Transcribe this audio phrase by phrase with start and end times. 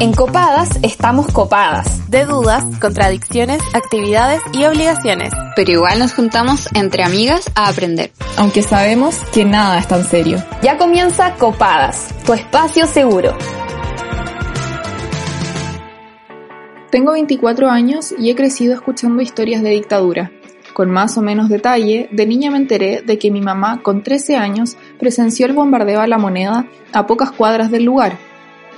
[0.00, 2.08] En Copadas estamos copadas.
[2.08, 5.32] De dudas, contradicciones, actividades y obligaciones.
[5.56, 8.12] Pero igual nos juntamos entre amigas a aprender.
[8.36, 10.38] Aunque sabemos que nada es tan serio.
[10.62, 13.36] Ya comienza Copadas, tu espacio seguro.
[16.92, 20.30] Tengo 24 años y he crecido escuchando historias de dictadura.
[20.74, 24.36] Con más o menos detalle, de niña me enteré de que mi mamá, con 13
[24.36, 28.27] años, presenció el bombardeo a la moneda a pocas cuadras del lugar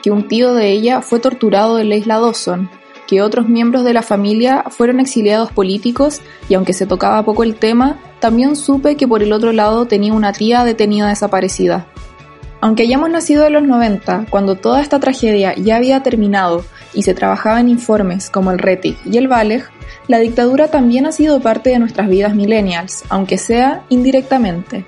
[0.03, 2.71] que un tío de ella fue torturado en la isla Dawson,
[3.07, 7.57] que otros miembros de la familia fueron exiliados políticos y aunque se tocaba poco el
[7.57, 11.87] tema, también supe que por el otro lado tenía una tía detenida desaparecida.
[12.61, 17.15] Aunque hayamos nacido en los 90, cuando toda esta tragedia ya había terminado y se
[17.15, 19.65] trabajaba en informes como el RETIC y el VALEG,
[20.09, 24.85] la dictadura también ha sido parte de nuestras vidas millennials, aunque sea indirectamente.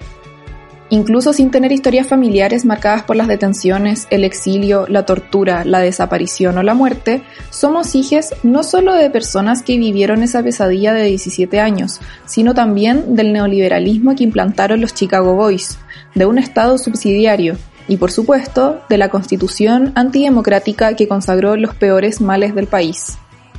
[0.93, 6.59] Incluso sin tener historias familiares marcadas por las detenciones, el exilio, la tortura, la desaparición
[6.59, 11.61] o la muerte, somos hijos no solo de personas que vivieron esa pesadilla de 17
[11.61, 15.79] años, sino también del neoliberalismo que implantaron los Chicago Boys,
[16.15, 17.57] de un Estado subsidiario
[17.89, 23.17] y, por supuesto, de la constitución antidemocrática que consagró los peores males del país.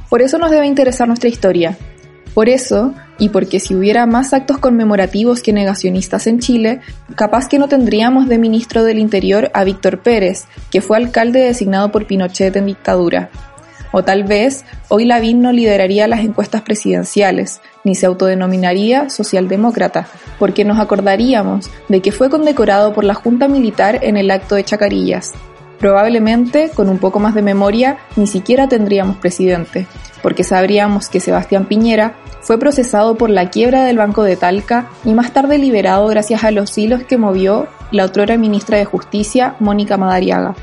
[0.08, 1.80] Por eso nos debe interesar nuestra historia,
[2.36, 6.82] por eso, y porque si hubiera más actos conmemorativos que negacionistas en Chile,
[7.16, 11.92] capaz que no tendríamos de ministro del Interior a Víctor Pérez, que fue alcalde designado
[11.92, 13.30] por Pinochet en dictadura.
[13.92, 20.08] O tal vez hoy Lavín no lideraría las encuestas presidenciales, ni se autodenominaría socialdemócrata,
[20.40, 24.64] porque nos acordaríamos de que fue condecorado por la Junta Militar en el acto de
[24.64, 25.34] Chacarillas.
[25.84, 29.86] Probablemente, con un poco más de memoria, ni siquiera tendríamos presidente,
[30.22, 35.14] porque sabríamos que Sebastián Piñera fue procesado por la quiebra del Banco de Talca y
[35.14, 39.98] más tarde liberado gracias a los hilos que movió la otrora ministra de Justicia, Mónica
[39.98, 40.56] Madariaga.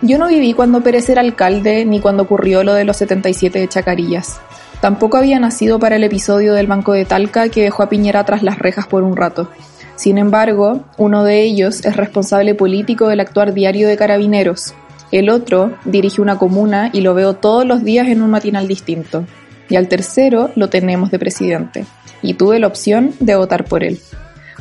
[0.00, 3.66] Yo no viví cuando Pérez era alcalde ni cuando ocurrió lo de los 77 de
[3.66, 4.40] Chacarillas.
[4.80, 8.44] Tampoco había nacido para el episodio del Banco de Talca que dejó a Piñera tras
[8.44, 9.50] las rejas por un rato.
[9.96, 14.74] Sin embargo, uno de ellos es responsable político del actuar diario de Carabineros.
[15.10, 19.24] El otro dirige una comuna y lo veo todos los días en un matinal distinto.
[19.68, 21.86] Y al tercero lo tenemos de presidente.
[22.22, 23.98] Y tuve la opción de votar por él.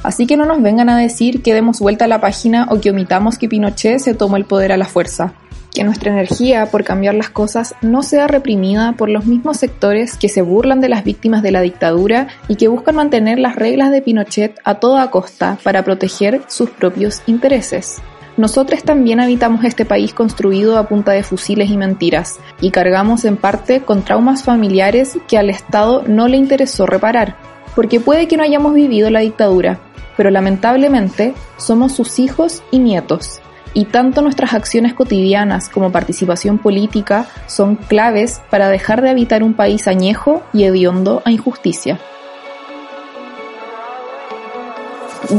[0.03, 2.91] Así que no nos vengan a decir que demos vuelta a la página o que
[2.91, 5.33] omitamos que Pinochet se tomó el poder a la fuerza
[5.75, 10.29] que nuestra energía por cambiar las cosas no sea reprimida por los mismos sectores que
[10.29, 14.01] se burlan de las víctimas de la dictadura y que buscan mantener las reglas de
[14.01, 18.01] Pinochet a toda costa para proteger sus propios intereses.
[18.37, 23.37] Nosotros también habitamos este país construido a punta de fusiles y mentiras, y cargamos en
[23.37, 27.37] parte con traumas familiares que al Estado no le interesó reparar,
[27.75, 29.79] porque puede que no hayamos vivido la dictadura,
[30.17, 33.41] pero lamentablemente somos sus hijos y nietos,
[33.75, 39.53] y tanto nuestras acciones cotidianas como participación política son claves para dejar de habitar un
[39.53, 41.99] país añejo y hediondo a injusticia.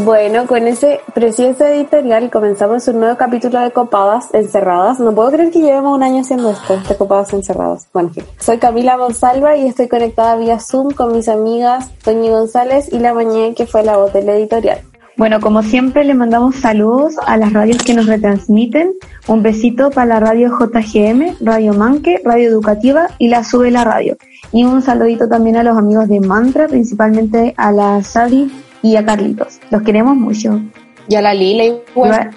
[0.04, 4.98] Bueno, con ese precioso editorial comenzamos un nuevo capítulo de Copadas Encerradas.
[4.98, 7.88] No puedo creer que llevemos un año haciendo esto, de Copadas Encerradas.
[7.92, 12.98] Bueno, soy Camila Gonzalva y estoy conectada vía Zoom con mis amigas Toñi González y
[12.98, 14.80] La Mañé, que fue la voz del editorial.
[15.16, 18.92] Bueno, como siempre, le mandamos saludos a las radios que nos retransmiten.
[19.26, 24.18] Un besito para la radio JGM, Radio Manque, Radio Educativa y la Sube la Radio.
[24.52, 29.06] Y un saludito también a los amigos de Mantra, principalmente a la Sadi y a
[29.06, 29.58] Carlitos.
[29.70, 30.60] Los queremos mucho.
[31.08, 32.30] Y a la Lila igual.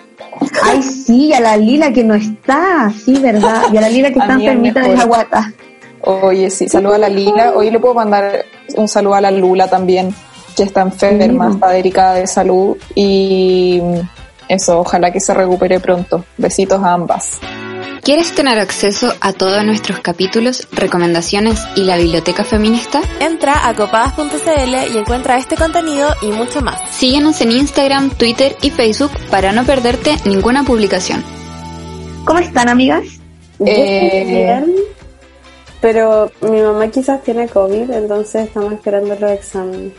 [0.64, 3.64] Ay, sí, a la Lila que no está, sí, ¿verdad?
[3.74, 5.52] Y a la Lila que está enfermita de Jaguata.
[6.02, 7.52] Oye, sí, saludo a la Lila.
[7.58, 8.46] Hoy le puedo mandar
[8.78, 10.16] un saludo a la Lula también
[10.56, 13.82] que está enferma, está delicada de salud y
[14.48, 16.26] eso, ojalá que se recupere pronto.
[16.38, 17.40] Besitos a ambas.
[18.02, 23.02] ¿Quieres tener acceso a todos nuestros capítulos, recomendaciones y la biblioteca feminista?
[23.20, 26.90] Entra a copadas.cl y encuentra este contenido y mucho más.
[26.90, 31.24] Síguenos en Instagram, Twitter y Facebook para no perderte ninguna publicación.
[32.26, 33.04] ¿Cómo están, amigas?
[33.64, 34.74] Eh, bien,
[35.82, 39.94] pero mi mamá quizás tiene COVID, entonces estamos esperando los exámenes.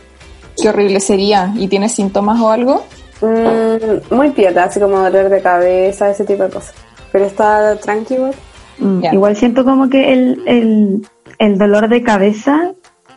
[0.61, 1.53] Qué horrible sería.
[1.55, 2.85] ¿Y tienes síntomas o algo?
[3.21, 6.73] Mm, muy pieta, así como dolor de cabeza, ese tipo de cosas.
[7.11, 8.31] Pero está tranquilo.
[8.79, 11.03] Mm, igual siento como que el,
[11.37, 12.71] el, dolor de cabeza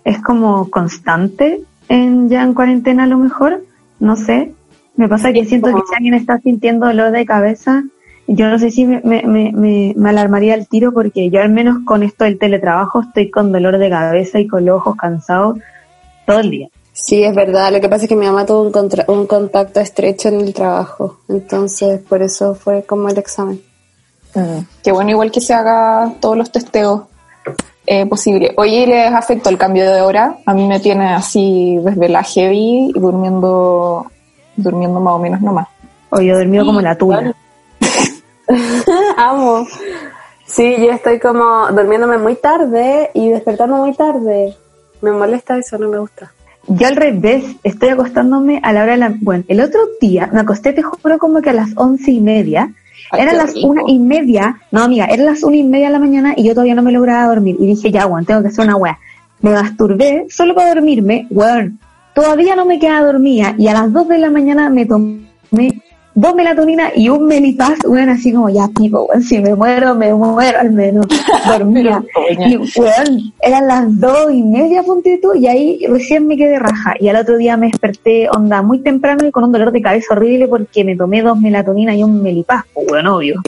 [0.05, 3.64] es como constante en ya en cuarentena a lo mejor.
[3.99, 4.52] No sé.
[4.96, 7.82] Me pasa que siento que si alguien está sintiendo dolor de cabeza,
[8.26, 11.79] yo no sé si me, me, me, me, alarmaría el tiro porque yo al menos
[11.85, 15.58] con esto del teletrabajo estoy con dolor de cabeza y con los ojos cansados
[16.26, 16.69] todo el día.
[16.94, 17.73] Sí, es verdad.
[17.73, 18.73] Lo que pasa es que mi mamá tuvo un,
[19.08, 21.19] un contacto estrecho en el trabajo.
[21.29, 23.61] Entonces, por eso fue como el examen.
[24.35, 27.02] Mm, qué bueno, igual que se haga todos los testeos
[27.85, 28.52] eh, posibles.
[28.56, 30.38] Oye, ¿les afectó el cambio de hora?
[30.46, 34.06] A mí me tiene así desde la heavy y durmiendo,
[34.56, 35.67] durmiendo más o menos nomás.
[36.11, 37.35] O yo he dormido como la tuna.
[39.17, 39.67] Amo.
[40.46, 44.56] Sí, yo estoy como durmiéndome muy tarde y despertando muy tarde.
[45.00, 46.32] Me molesta eso, no me gusta.
[46.69, 49.14] Yo al revés, estoy acostándome a la hora de la...
[49.20, 52.72] Bueno, el otro día me acosté, te juro, como que a las once y media.
[53.11, 53.69] Ay, eran las rico.
[53.69, 56.55] una y media, no amiga, eran las una y media de la mañana y yo
[56.55, 57.56] todavía no me lograba dormir.
[57.58, 58.99] Y dije, ya, weón, tengo que hacer una weá.
[59.40, 61.78] Me masturbé solo para dormirme, weón.
[62.14, 65.82] Todavía no me quedaba dormida y a las dos de la mañana me tomé
[66.14, 70.14] dos melatoninas y un melipaz, weón, así como ya pico, weón, si me muero, me
[70.14, 71.06] muero al menos.
[71.46, 72.02] Dormía.
[72.31, 76.94] Y weón, eran las dos y media, ponte tú, y ahí recién me quedé raja.
[77.00, 80.14] Y al otro día me desperté, onda, muy temprano y con un dolor de cabeza
[80.14, 83.43] horrible porque me tomé dos melatoninas y un melipaz, weón, obvio.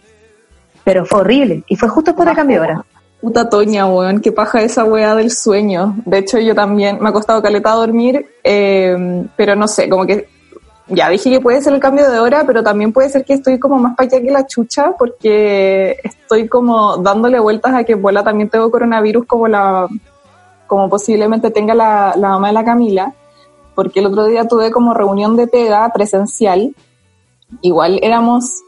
[0.85, 1.63] Pero fue horrible.
[1.69, 2.85] Y fue justo después de cambio de hora.
[3.21, 5.97] Puta Toña, weón, qué paja esa weá del sueño.
[6.05, 10.07] De hecho, yo también me ha costado caleta a dormir, eh, pero no sé, como
[10.07, 10.36] que
[10.89, 13.59] ya dije que puede ser el cambio de hora, pero también puede ser que estoy
[13.59, 18.23] como más para allá que la chucha, porque estoy como dándole vueltas a que vuela
[18.23, 19.89] también tengo coronavirus como la,
[20.67, 23.15] como posiblemente tenga la, la mamá de la Camila,
[23.75, 26.75] porque el otro día tuve como reunión de pega presencial,
[27.63, 28.63] igual éramos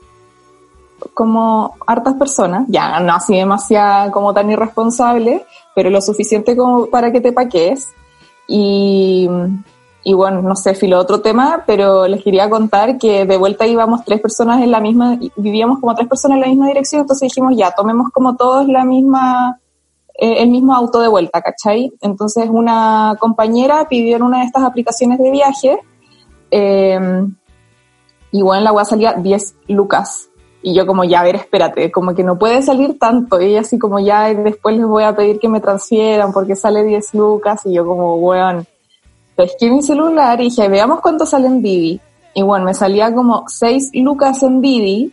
[1.15, 5.45] como hartas personas, ya no así demasiado como tan irresponsable,
[5.75, 7.89] pero lo suficiente como para que te paques.
[8.49, 9.29] Y,
[10.05, 14.05] y bueno, no sé, filo otro tema, pero les quería contar que de vuelta íbamos
[14.05, 17.55] tres personas en la misma, vivíamos como tres personas en la misma dirección, entonces dijimos
[17.57, 19.61] ya, tomemos como todos la misma,
[20.15, 21.93] eh, el mismo auto de vuelta, ¿cachai?
[22.01, 25.79] Entonces una compañera pidió en una de estas aplicaciones de viaje,
[26.51, 27.27] eh,
[28.31, 30.29] y bueno, la weá salía 10 lucas.
[30.61, 33.41] Y yo como, ya, a ver, espérate, como que no puede salir tanto.
[33.41, 37.15] Y así como, ya, después les voy a pedir que me transfieran porque sale 10
[37.15, 37.65] lucas.
[37.65, 38.67] Y yo como, weón,
[39.39, 42.01] pesqué mi celular y dije, veamos cuánto sale en Didi.
[42.35, 45.13] Y bueno, me salía como 6 lucas en Didi.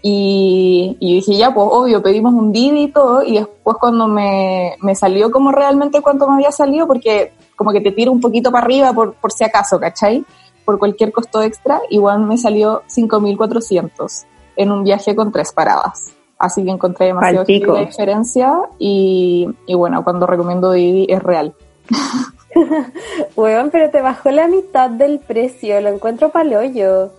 [0.00, 3.24] Y, y dije, ya, pues obvio, pedimos un Didi y todo.
[3.24, 7.80] Y después cuando me, me salió como realmente cuánto me había salido, porque como que
[7.80, 10.24] te tiro un poquito para arriba por, por si acaso, ¿cachai?
[10.64, 14.24] Por cualquier costo extra, igual me salió 5.400
[14.54, 16.12] en un viaje con tres paradas.
[16.38, 21.54] Así que encontré demasiado la diferencia y, y bueno, cuando recomiendo Didi es real.
[23.36, 27.10] Weón, pero te bajó la mitad del precio, lo encuentro paloyo.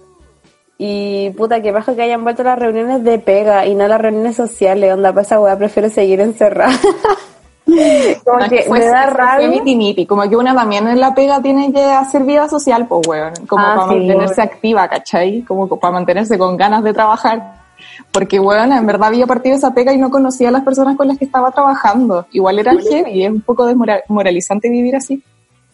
[0.77, 4.35] Y puta, que bajo que hayan vuelto las reuniones de pega y no las reuniones
[4.35, 6.77] sociales, onda, para esa weá prefiero seguir encerrada.
[8.25, 9.47] como No, que fue- me da rabia.
[9.47, 13.33] miti-miti, como que una también en la pega tiene que hacer vida social, pues weón,
[13.47, 13.95] como Ah, para sí.
[13.97, 15.41] mantenerse activa, ¿cachai?
[15.43, 17.64] Como para mantenerse con ganas de trabajar.
[18.11, 21.07] Porque weón, en verdad había partido esa pega y no conocía a las personas con
[21.07, 22.25] las que estaba trabajando.
[22.31, 25.21] Igual era heavy, es un poco desmoralizante vivir así.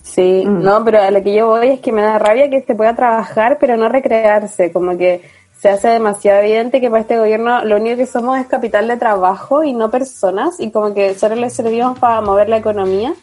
[0.03, 0.63] Sí, Mm.
[0.63, 2.95] no, pero a lo que yo voy es que me da rabia que se pueda
[2.95, 5.21] trabajar, pero no recrearse, como que
[5.59, 8.97] se hace demasiado evidente que para este gobierno lo único que somos es capital de
[8.97, 13.13] trabajo y no personas, y como que solo les servimos para mover la economía,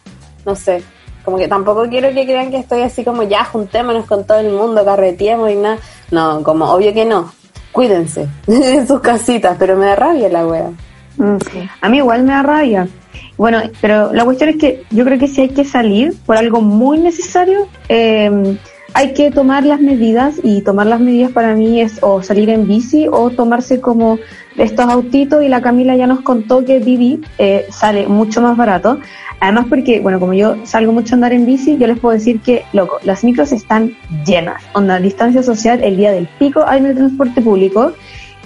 [0.47, 0.85] no sé,
[1.25, 4.53] como que tampoco quiero que crean que estoy así como ya juntémonos con todo el
[4.53, 5.79] mundo, carreteemos y nada,
[6.13, 7.33] no, como obvio que no,
[7.73, 10.71] cuídense en sus casitas, pero me da rabia la wea.
[11.17, 11.37] Mm.
[11.81, 12.89] A mí igual me da rabia.
[13.37, 16.61] Bueno, pero la cuestión es que yo creo que si hay que salir por algo
[16.61, 18.57] muy necesario, eh,
[18.95, 22.67] hay que tomar las medidas y tomar las medidas para mí es o salir en
[22.67, 24.19] bici o tomarse como
[24.57, 28.99] estos autitos y la Camila ya nos contó que Didi eh, sale mucho más barato.
[29.41, 32.41] Además porque, bueno, como yo salgo mucho a andar en bici, yo les puedo decir
[32.41, 34.63] que, loco, las micros están llenas.
[34.75, 37.93] Onda, distancia social, el día del pico hay en el transporte público.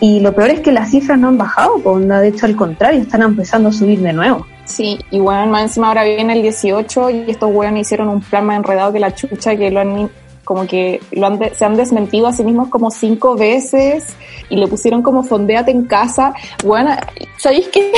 [0.00, 3.00] Y lo peor es que las cifras no han bajado, onda, de hecho al contrario,
[3.00, 4.46] están empezando a subir de nuevo.
[4.64, 8.44] Sí, y bueno, más encima ahora viene el 18 y estos weones hicieron un plan
[8.46, 10.10] más enredado que la chucha, que lo han,
[10.44, 14.16] como que lo han de- se han desmentido a sí mismos como cinco veces
[14.48, 16.34] y le pusieron como fondeate en casa.
[16.64, 16.90] Bueno,
[17.38, 17.92] ¿sabéis qué?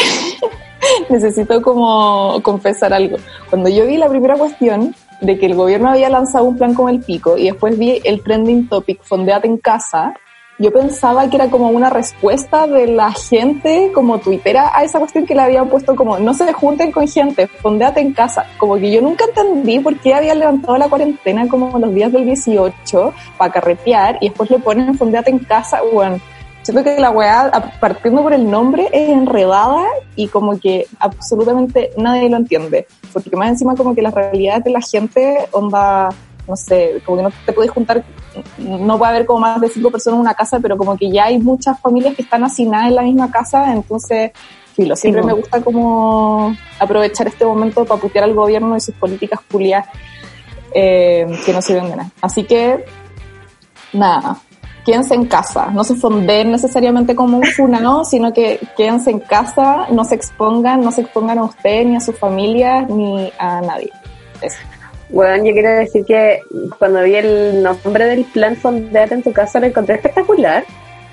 [1.08, 3.16] Necesito como confesar algo.
[3.50, 6.88] Cuando yo vi la primera cuestión de que el gobierno había lanzado un plan como
[6.88, 10.14] el pico y después vi el trending topic fondeate en casa,
[10.56, 15.26] yo pensaba que era como una respuesta de la gente como tuitera a esa cuestión
[15.26, 18.46] que le habían puesto como no se junten con gente, fondeate en casa.
[18.56, 22.24] Como que yo nunca entendí por qué habían levantado la cuarentena como los días del
[22.26, 25.80] 18 para carretear y después le ponen fondeate en casa.
[25.92, 26.20] Bueno,
[26.64, 29.84] siento que la weá, partiendo por el nombre, es enredada
[30.16, 32.86] y como que absolutamente nadie lo entiende.
[33.12, 36.08] Porque más encima como que las realidades de la gente, onda,
[36.48, 38.04] no sé, como que no te puedes juntar
[38.58, 41.26] no puede haber como más de cinco personas en una casa, pero como que ya
[41.26, 44.32] hay muchas familias que están hacinadas en la misma casa, entonces,
[44.74, 48.94] filo, siempre Sí, me gusta como aprovechar este momento para putear al gobierno y sus
[48.94, 49.86] políticas culiadas
[50.74, 52.10] eh, que no sirven de nada.
[52.20, 52.84] Así que,
[53.92, 54.36] nada,
[54.84, 59.86] quédense en casa, no se fonden necesariamente como un funado, sino que quédense en casa,
[59.90, 63.90] no se expongan, no se expongan a usted, ni a su familia, ni a nadie.
[64.42, 64.58] Eso.
[65.10, 66.40] Bueno, yo quiero decir que
[66.78, 70.64] cuando vi el nombre del plan Fondeate en tu casa lo encontré espectacular.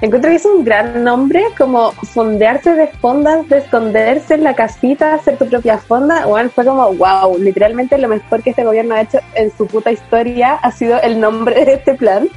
[0.01, 5.13] Encuentro que es un gran nombre, como fondearse de fondas, de esconderse en la casita,
[5.13, 6.25] hacer tu propia fonda.
[6.25, 9.91] Bueno, fue como, wow, literalmente lo mejor que este gobierno ha hecho en su puta
[9.91, 12.27] historia ha sido el nombre de este plan.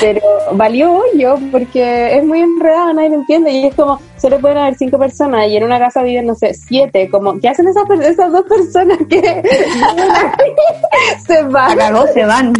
[0.00, 0.20] Pero
[0.52, 3.50] valió yo porque es muy enredado, nadie lo entiende.
[3.52, 6.54] Y es como, solo pueden haber cinco personas y en una casa viven, no sé,
[6.54, 7.08] siete.
[7.10, 9.20] Como, ¿qué hacen esas, per- esas dos personas que
[11.26, 12.12] se La van?
[12.12, 12.52] se van.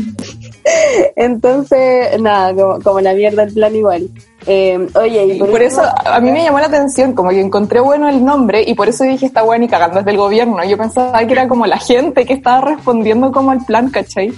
[1.16, 4.08] Entonces, nada, como, como la mierda el plan igual.
[4.46, 7.80] Eh, oye, y Y por eso a mí me llamó la atención, como que encontré
[7.80, 10.62] bueno el nombre y por eso dije está bueno y cagando es del gobierno.
[10.64, 14.32] Yo pensaba que era como la gente que estaba respondiendo como al plan, ¿cachai?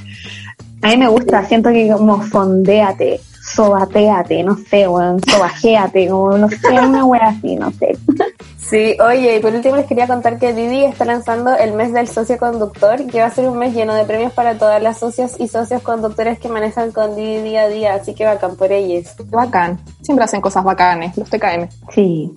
[0.82, 6.48] A mí me gusta, siento que como fondéate, sobateate, no sé, weón, sobajéate, como no
[6.48, 7.98] sé, una wea así, no sé.
[8.58, 12.06] Sí, oye, y por último les quería contar que Didi está lanzando el mes del
[12.06, 15.34] socio conductor, que va a ser un mes lleno de premios para todas las socias
[15.40, 19.08] y socios conductores que manejan con Didi día a día, así que bacán por ellos.
[19.16, 19.80] Qué bacán.
[20.02, 21.68] Siempre hacen cosas bacanes, los TKM.
[21.92, 22.32] Sí.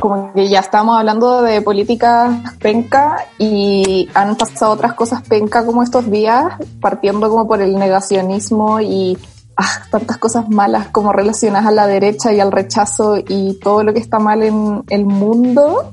[0.00, 5.82] Como que ya estamos hablando de políticas penca y han pasado otras cosas penca como
[5.82, 9.18] estos días, partiendo como por el negacionismo y
[9.56, 13.92] ah, tantas cosas malas como relacionadas a la derecha y al rechazo y todo lo
[13.92, 15.92] que está mal en el mundo,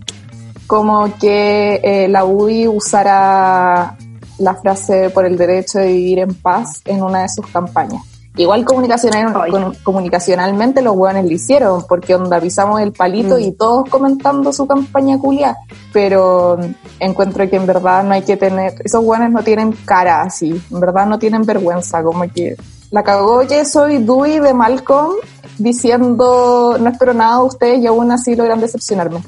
[0.68, 3.98] como que eh, la UDI usara
[4.38, 8.15] la frase por el derecho de vivir en paz en una de sus campañas.
[8.38, 13.40] Igual comunicacional, con- comunicacionalmente los hueones lo hicieron, porque onda pisamos el palito Mm.
[13.40, 15.56] y todos comentando su campaña culia,
[15.94, 20.22] pero mm, encuentro que en verdad no hay que tener, esos hueones no tienen cara
[20.22, 22.56] así, en verdad no tienen vergüenza, como que
[22.92, 25.14] la cagó que soy Dewey de Malcolm
[25.58, 29.20] diciendo no espero nada de ustedes y aún así logran decepcionarme.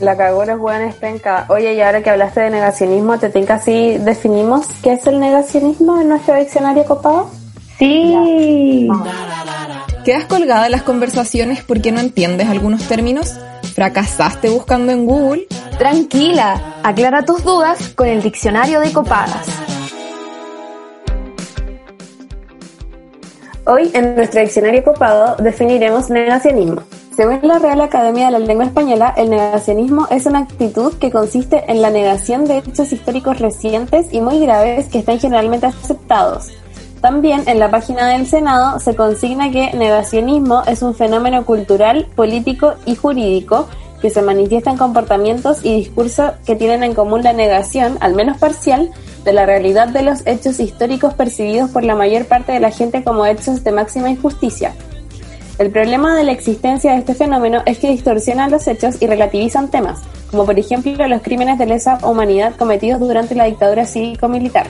[0.00, 1.46] La cagó los hueones penca.
[1.48, 6.00] Oye, y ahora que hablaste de negacionismo, ¿te tinca si definimos qué es el negacionismo
[6.00, 7.28] en nuestro diccionario copado?
[7.78, 8.88] Sí.
[10.04, 13.34] ¿Quedas colgada en las conversaciones porque no entiendes algunos términos?
[13.74, 15.46] ¿Fracasaste buscando en Google?
[15.78, 19.46] Tranquila, aclara tus dudas con el diccionario de copadas.
[23.66, 26.82] Hoy en nuestro diccionario copado definiremos negacionismo.
[27.16, 31.64] Según la Real Academia de la Lengua Española, el negacionismo es una actitud que consiste
[31.68, 36.52] en la negación de hechos históricos recientes y muy graves que están generalmente aceptados.
[37.04, 42.76] También en la página del Senado se consigna que negacionismo es un fenómeno cultural, político
[42.86, 43.68] y jurídico
[44.00, 48.38] que se manifiesta en comportamientos y discursos que tienen en común la negación, al menos
[48.38, 48.90] parcial,
[49.22, 53.04] de la realidad de los hechos históricos percibidos por la mayor parte de la gente
[53.04, 54.72] como hechos de máxima injusticia.
[55.58, 59.68] El problema de la existencia de este fenómeno es que distorsionan los hechos y relativizan
[59.70, 64.68] temas, como por ejemplo los crímenes de lesa humanidad cometidos durante la dictadura cívico-militar.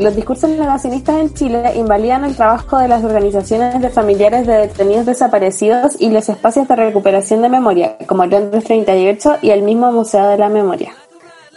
[0.00, 5.04] Los discursos negacionistas en Chile invalidan el trabajo de las organizaciones de familiares de detenidos
[5.04, 10.26] desaparecidos y los espacios de recuperación de memoria, como Londres 38 y el mismo Museo
[10.28, 10.94] de la Memoria.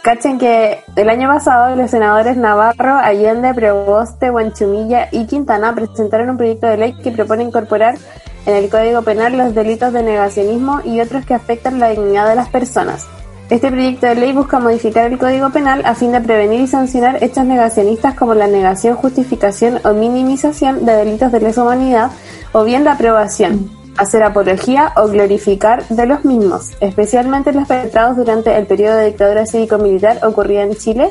[0.02, 6.36] Cachen que el año pasado los senadores Navarro, Allende, Prevoste, Huanchumilla y Quintana presentaron un
[6.36, 7.96] proyecto de ley que propone incorporar
[8.44, 12.34] en el Código Penal los delitos de negacionismo y otros que afectan la dignidad de
[12.34, 13.06] las personas.
[13.50, 17.22] Este proyecto de ley busca modificar el Código Penal a fin de prevenir y sancionar
[17.22, 22.10] hechos negacionistas como la negación, justificación o minimización de delitos de lesa humanidad
[22.52, 28.56] o bien la aprobación, hacer apología o glorificar de los mismos, especialmente los perpetrados durante
[28.56, 31.10] el periodo de dictadura cívico-militar ocurrida en Chile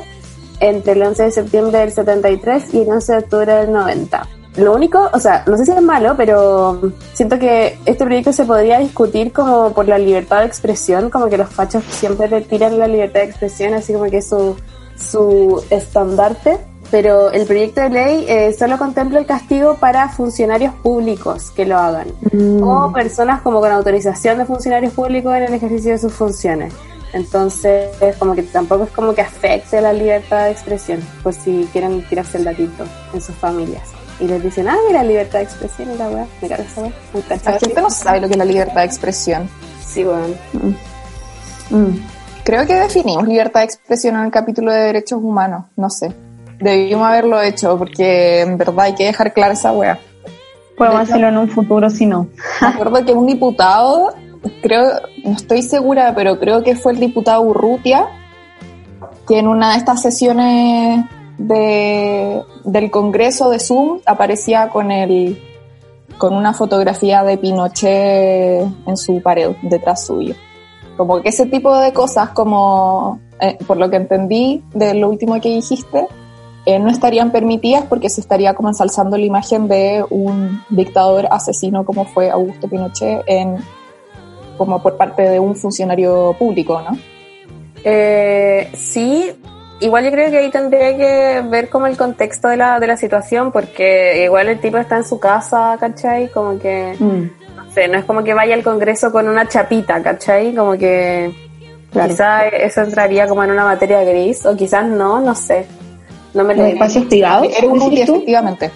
[0.58, 4.28] entre el 11 de septiembre del 73 y el 11 de octubre del 90.
[4.56, 6.80] Lo único, o sea, no sé si es malo, pero
[7.12, 11.36] siento que este proyecto se podría discutir como por la libertad de expresión, como que
[11.36, 14.56] los fachos siempre le tiran la libertad de expresión, así como que es su,
[14.96, 16.58] su estandarte.
[16.90, 21.76] Pero el proyecto de ley eh, solo contempla el castigo para funcionarios públicos que lo
[21.76, 22.06] hagan,
[22.62, 26.72] o personas como con autorización de funcionarios públicos en el ejercicio de sus funciones.
[27.12, 32.02] Entonces, como que tampoco es como que afecte la libertad de expresión, por si quieren
[32.08, 33.88] tirarse el datito en sus familias.
[34.20, 36.92] Y les dicen, ah, mira, libertad de expresión y la weá, me cago esa weá.
[37.44, 39.48] La gente no sabe lo que es la libertad de expresión.
[39.84, 40.34] Sí, weón.
[41.70, 41.98] Mm.
[42.44, 46.12] Creo que definimos libertad de expresión en el capítulo de derechos humanos, no sé.
[46.60, 49.98] Debimos haberlo hecho porque en verdad hay que dejar clara esa wea.
[50.76, 52.28] Podemos hacerlo en un futuro si no.
[52.60, 54.14] Me acuerdo que un diputado,
[54.62, 54.84] creo,
[55.24, 58.08] no estoy segura, pero creo que fue el diputado Urrutia,
[59.26, 61.04] que en una de estas sesiones
[61.38, 65.40] de, del Congreso de Zoom aparecía con el
[66.18, 70.34] con una fotografía de Pinochet en su pared detrás suyo.
[70.96, 75.40] Como que ese tipo de cosas, como eh, por lo que entendí de lo último
[75.40, 76.06] que dijiste,
[76.66, 81.84] eh, no estarían permitidas porque se estaría como ensalzando la imagen de un dictador asesino
[81.84, 83.58] como fue Augusto Pinochet en
[84.56, 86.96] como por parte de un funcionario público, ¿no?
[87.82, 89.32] Eh, sí,
[89.84, 92.96] igual yo creo que ahí tendría que ver como el contexto de la, de la
[92.96, 96.28] situación, porque igual el tipo está en su casa, ¿cachai?
[96.28, 100.54] Como que, no sé, no es como que vaya al Congreso con una chapita, ¿cachai?
[100.54, 101.32] Como que
[101.92, 105.66] quizás eso entraría como en una materia gris, o quizás no, no sé.
[106.32, 107.46] No me ¿Los espacios privados?
[107.46, 108.70] Efectivamente.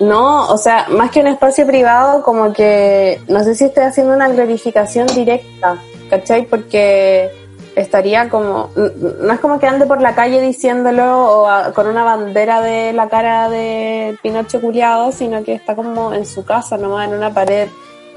[0.00, 4.14] No, o sea, más que un espacio privado, como que no sé si estoy haciendo
[4.14, 5.76] una glorificación directa,
[6.10, 6.44] ¿cachai?
[6.44, 7.30] Porque
[7.76, 11.04] estaría como, n- no es como que ande por la calle diciéndolo
[11.42, 16.12] o a- con una bandera de la cara de Pinocho culiado, sino que está como
[16.12, 17.68] en su casa, nomás en una pared.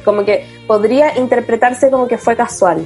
[0.03, 2.85] Como que podría interpretarse como que fue casual,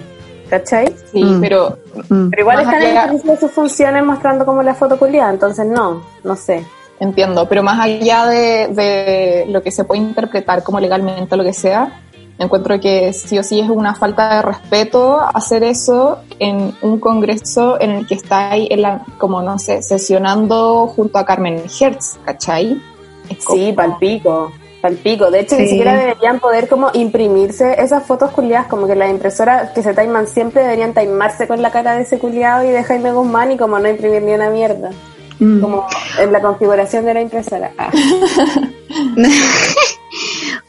[0.50, 0.96] ¿cachai?
[1.12, 1.42] Sí, Mm.
[1.42, 1.78] pero
[2.10, 2.30] Mm.
[2.30, 5.32] Pero igual están en el allá- ejercicio de sus funciones mostrando como la foto culiada,
[5.32, 6.66] entonces no, no sé.
[7.02, 11.46] entiendo, pero más allá de, de lo que se puede interpretar como legalmente o lo
[11.46, 12.02] que sea,
[12.46, 17.80] encuentro que sí o sí es una falta de respeto hacer eso en un congreso
[17.82, 22.18] en el que está ahí, en la, como no sé, sesionando junto a Carmen Hertz,
[22.24, 22.82] ¿cachai?
[23.30, 25.30] Es como- Sí, palpico, palpico.
[25.30, 29.72] De hecho, ni siquiera deberían poder como imprimirse esas fotos culiadas, como que las impresoras
[29.72, 33.12] que se taiman siempre deberían taimarse con la cara de ese culiado y de Jaime
[33.12, 34.92] Guzmán y como no imprimir ni una mierda.
[35.40, 35.62] Mm.
[35.62, 35.86] Como
[36.20, 37.72] en la configuración de la impresora.
[37.78, 37.90] Ah.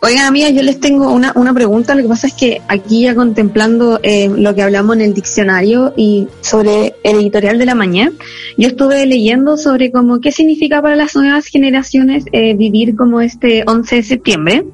[0.03, 1.95] Oigan, amigas, yo les tengo una, una pregunta.
[1.95, 5.93] Lo que pasa es que aquí ya contemplando eh, lo que hablamos en el diccionario
[5.95, 8.11] y sobre el editorial de la mañana,
[8.57, 13.63] yo estuve leyendo sobre cómo qué significa para las nuevas generaciones eh, vivir como este
[13.67, 14.65] 11 de septiembre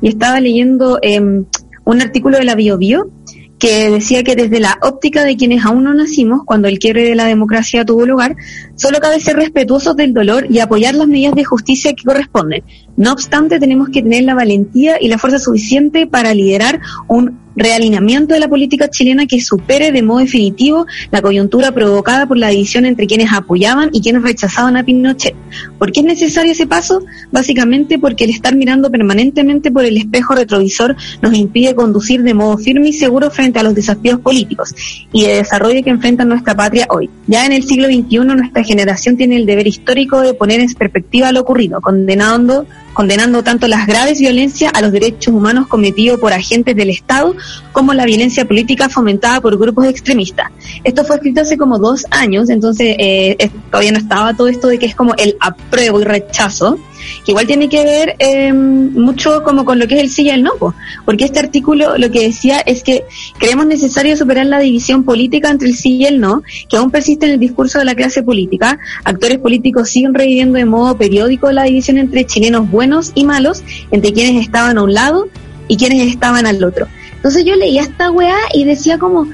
[0.00, 3.10] y estaba leyendo eh, un artículo de la BioBio
[3.58, 7.14] que decía que desde la óptica de quienes aún no nacimos, cuando el quiebre de
[7.14, 8.36] la democracia tuvo lugar,
[8.74, 12.62] solo cabe ser respetuosos del dolor y apoyar las medidas de justicia que corresponden.
[12.96, 18.34] No obstante, tenemos que tener la valentía y la fuerza suficiente para liderar un realineamiento
[18.34, 22.84] de la política chilena que supere de modo definitivo la coyuntura provocada por la división
[22.84, 25.34] entre quienes apoyaban y quienes rechazaban a Pinochet.
[25.78, 27.02] ¿Por qué es necesario ese paso?
[27.32, 32.58] Básicamente porque el estar mirando permanentemente por el espejo retrovisor nos impide conducir de modo
[32.58, 34.74] firme y seguro frente a los desafíos políticos
[35.12, 37.08] y de desarrollo que enfrenta nuestra patria hoy.
[37.26, 41.32] Ya en el siglo XXI nuestra generación tiene el deber histórico de poner en perspectiva
[41.32, 46.74] lo ocurrido, condenando condenando tanto las graves violencias a los derechos humanos cometidos por agentes
[46.74, 47.36] del Estado
[47.70, 50.50] como la violencia política fomentada por grupos extremistas.
[50.82, 54.78] Esto fue escrito hace como dos años, entonces eh, todavía no estaba todo esto de
[54.78, 56.78] que es como el apruebo y rechazo,
[57.24, 60.30] que igual tiene que ver eh, mucho como con lo que es el sí y
[60.30, 60.74] el no, po.
[61.04, 63.04] porque este artículo lo que decía es que
[63.38, 67.26] creemos necesario superar la división política entre el sí y el no, que aún persiste
[67.26, 68.78] en el discurso de la clase política.
[69.04, 74.12] Actores políticos siguen reviviendo de modo periódico la división entre chilenos buenos y malos, entre
[74.12, 75.28] quienes estaban a un lado
[75.68, 76.86] y quienes estaban al otro.
[77.14, 79.26] Entonces yo leía esta weá y decía como,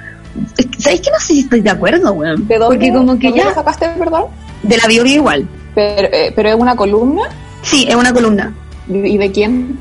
[0.78, 2.46] ¿sabéis que no sé si estoy de acuerdo, weón?
[2.46, 4.24] ¿De dónde, Porque como que ¿de dónde lo ya, sacaste, perdón?
[4.62, 5.46] de la bio igual.
[5.74, 7.22] Pero, eh, pero es una columna.
[7.62, 8.54] Sí, es una columna.
[8.88, 9.78] ¿Y de quién?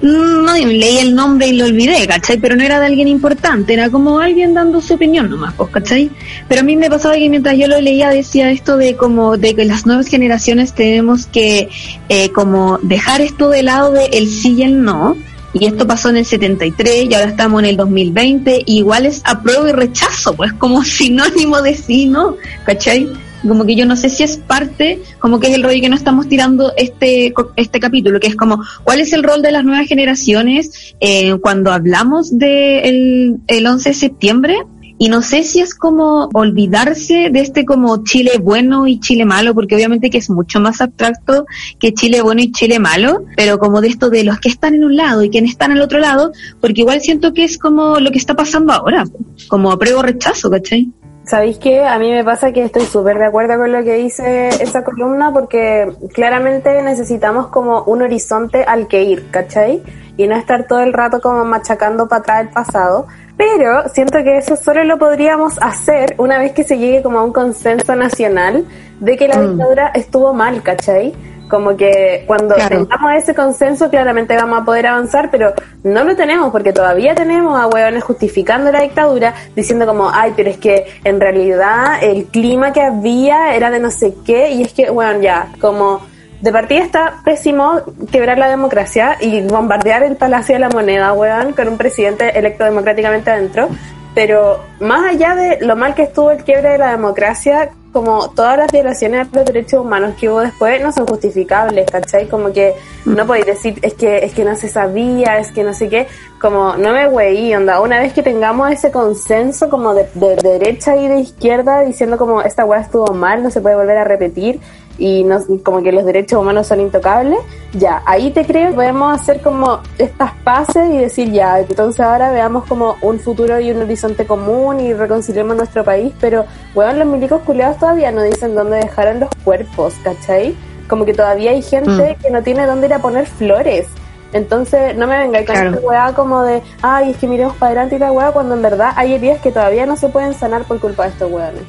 [0.00, 2.38] Mm, No, leí el nombre y lo olvidé, ¿cachai?
[2.38, 6.10] Pero no era de alguien importante, era como alguien dando su opinión nomás, pues, ¿cachai?
[6.48, 9.54] Pero a mí me pasaba que mientras yo lo leía decía esto de como de
[9.54, 11.68] que las nuevas generaciones tenemos que
[12.08, 15.16] eh, como dejar esto de lado de el sí y el no,
[15.52, 19.22] y esto pasó en el 73 y ahora estamos en el 2020, y igual es
[19.24, 22.36] apruebo y rechazo, pues como sinónimo de sí, ¿no?
[22.64, 23.08] ¿Cachai?
[23.46, 25.96] Como que yo no sé si es parte, como que es el rollo que no
[25.96, 29.86] estamos tirando este, este capítulo, que es como, ¿cuál es el rol de las nuevas
[29.86, 34.56] generaciones eh, cuando hablamos del el 11 de septiembre?
[34.96, 39.52] Y no sé si es como olvidarse de este como Chile bueno y Chile malo,
[39.52, 41.46] porque obviamente que es mucho más abstracto
[41.80, 44.84] que Chile bueno y Chile malo, pero como de esto de los que están en
[44.84, 48.12] un lado y quienes están al otro lado, porque igual siento que es como lo
[48.12, 49.04] que está pasando ahora,
[49.48, 50.88] como apruebo rechazo, ¿cachai?
[51.26, 51.84] ¿Sabéis qué?
[51.84, 55.32] A mí me pasa que estoy súper de acuerdo con lo que dice esa columna
[55.32, 59.82] porque claramente necesitamos como un horizonte al que ir, ¿cachai?
[60.18, 63.06] Y no estar todo el rato como machacando para atrás el pasado.
[63.38, 67.24] Pero siento que eso solo lo podríamos hacer una vez que se llegue como a
[67.24, 68.64] un consenso nacional
[69.00, 69.48] de que la Mm.
[69.48, 71.14] dictadura estuvo mal, ¿cachai?
[71.48, 72.86] Como que cuando Claro.
[72.86, 75.52] tengamos ese consenso claramente vamos a poder avanzar, pero
[75.82, 80.50] no lo tenemos porque todavía tenemos a hueones justificando la dictadura, diciendo como, ay, pero
[80.50, 84.72] es que en realidad el clima que había era de no sé qué, y es
[84.72, 86.00] que, bueno, ya, como
[86.40, 87.80] de partida está pésimo
[88.10, 92.64] quebrar la democracia y bombardear el Palacio de la Moneda, weón, con un presidente electo
[92.64, 93.68] democráticamente adentro.
[94.14, 98.58] Pero más allá de lo mal que estuvo el quiebre de la democracia, como todas
[98.58, 102.28] las violaciones de los derechos humanos que hubo después no son justificables, ¿cachai?
[102.28, 102.74] Como que
[103.06, 106.08] no podéis decir, es que, es que no se sabía, es que no sé qué,
[106.40, 110.96] como no me güey, onda, una vez que tengamos ese consenso como de, de derecha
[110.96, 114.60] y de izquierda diciendo como esta weá estuvo mal, no se puede volver a repetir
[114.98, 117.38] y no, como que los derechos humanos son intocables,
[117.72, 122.64] ya, ahí te creo, podemos hacer como estas pases y decir ya, entonces ahora veamos
[122.66, 127.42] como un futuro y un horizonte común y reconciliemos nuestro país, pero weón, los milicos
[127.42, 130.54] culeados todavía no dicen dónde dejaron los cuerpos, ¿cachai?
[130.88, 133.86] Como que todavía hay gente que no tiene dónde ir a poner flores.
[134.32, 135.70] Entonces, no me venga con Claro.
[135.74, 138.62] esta weá como de, ay, es que miremos para adelante y la weá, cuando en
[138.62, 141.62] verdad hay heridas que todavía no se pueden sanar por culpa de estos weones.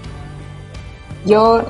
[1.26, 1.64] Yo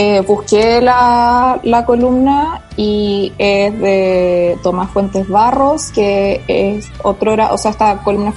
[0.00, 7.58] eh, busqué la, la columna y es de Tomás Fuentes Barros, que es otro, o
[7.58, 8.30] sea, esta columna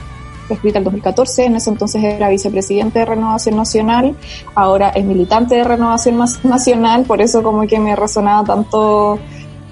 [0.47, 4.15] fue escrita en 2014, en ese entonces era vicepresidente de Renovación Nacional,
[4.55, 9.19] ahora es militante de Renovación Nacional, por eso como que me resonaba tanto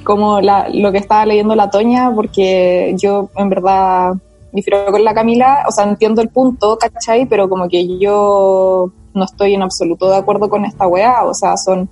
[0.04, 4.13] como la, lo que estaba leyendo la Toña, porque yo en verdad
[4.52, 7.25] difiero con la Camila, o sea, entiendo el punto, ¿cachai?
[7.25, 11.57] Pero como que yo no estoy en absoluto de acuerdo con esta weá, o sea,
[11.57, 11.89] son,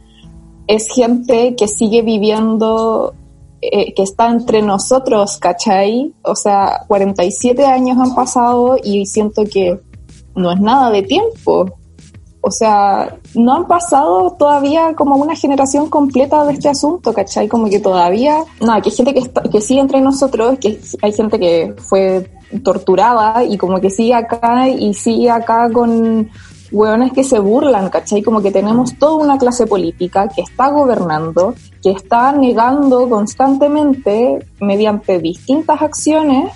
[0.68, 3.14] es gente que sigue viviendo,
[3.62, 6.14] eh, que está entre nosotros, ¿cachai?
[6.24, 9.80] O sea, 47 años han pasado y siento que
[10.36, 11.66] no es nada de tiempo.
[12.40, 17.48] O sea, no han pasado todavía como una generación completa de este asunto, ¿cachai?
[17.48, 21.12] Como que todavía, nada, que hay gente que, está- que sigue entre nosotros, que hay
[21.12, 22.30] gente que fue
[22.64, 26.30] torturada y como que sigue acá y sigue acá con
[26.72, 28.22] hueones que se burlan, ¿cachai?
[28.22, 35.20] Como que tenemos toda una clase política que está gobernando, que está negando constantemente, mediante
[35.20, 36.52] distintas acciones,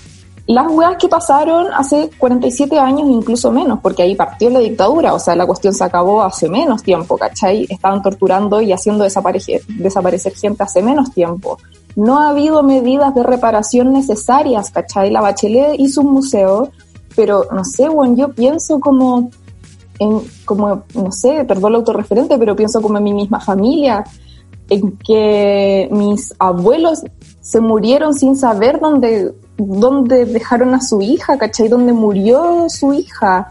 [0.48, 5.20] las weas que pasaron hace 47 años, incluso menos, porque ahí partió la dictadura, o
[5.20, 7.66] sea, la cuestión se acabó hace menos tiempo, ¿cachai?
[7.70, 11.58] Estaban torturando y haciendo desaparecer, desaparecer gente hace menos tiempo.
[11.96, 15.10] No ha habido medidas de reparación necesarias, ¿cachai?
[15.10, 16.70] La Bachelet hizo un museo,
[17.16, 19.30] pero no sé, bueno, yo pienso como
[20.02, 24.04] en, como, no sé, perdón lo autorreferente, pero pienso como en mi misma familia,
[24.68, 27.04] en que mis abuelos
[27.40, 31.68] se murieron sin saber dónde, dónde dejaron a su hija, ¿cachai?
[31.68, 33.50] Dónde murió su hija.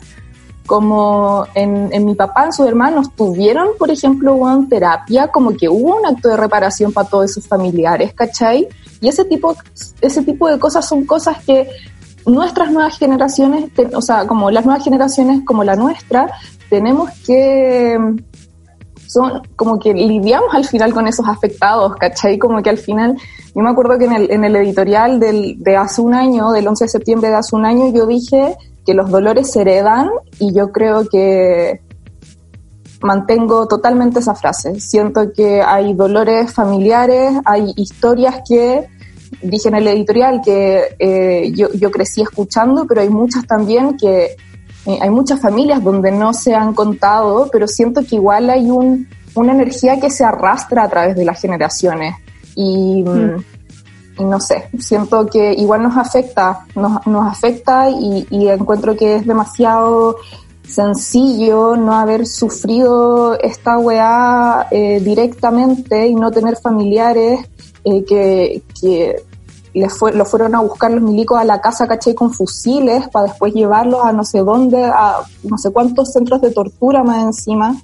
[0.66, 5.68] Como en, en mi papá, en sus hermanos, tuvieron, por ejemplo, una terapia, como que
[5.68, 8.68] hubo un acto de reparación para todos sus familiares, ¿cachai?
[9.00, 9.56] Y ese tipo,
[10.00, 11.68] ese tipo de cosas son cosas que
[12.26, 16.30] nuestras nuevas generaciones, o sea, como las nuevas generaciones como la nuestra,
[16.68, 17.98] tenemos que
[19.10, 22.38] son como que lidiamos al final con esos afectados, ¿cachai?
[22.38, 23.16] Como que al final,
[23.54, 26.68] yo me acuerdo que en el, en el editorial del, de hace un año, del
[26.68, 28.56] 11 de septiembre de hace un año, yo dije
[28.86, 31.80] que los dolores se heredan y yo creo que
[33.02, 34.78] mantengo totalmente esa frase.
[34.78, 38.86] Siento que hay dolores familiares, hay historias que
[39.42, 44.36] dije en el editorial que eh, yo, crecí escuchando, pero hay muchas también que
[44.86, 49.08] eh, hay muchas familias donde no se han contado, pero siento que igual hay un,
[49.34, 52.14] una energía que se arrastra a través de las generaciones.
[52.54, 58.94] Y, mm, no sé, siento que igual nos afecta, nos, nos afecta y, y encuentro
[58.94, 60.16] que es demasiado
[60.70, 67.40] sencillo no haber sufrido esta weá eh, directamente y no tener familiares
[67.84, 69.22] eh, que, que
[69.72, 73.26] les fue, lo fueron a buscar los milicos a la casa, caché, con fusiles para
[73.26, 77.76] después llevarlos a no sé dónde, a no sé cuántos centros de tortura más encima,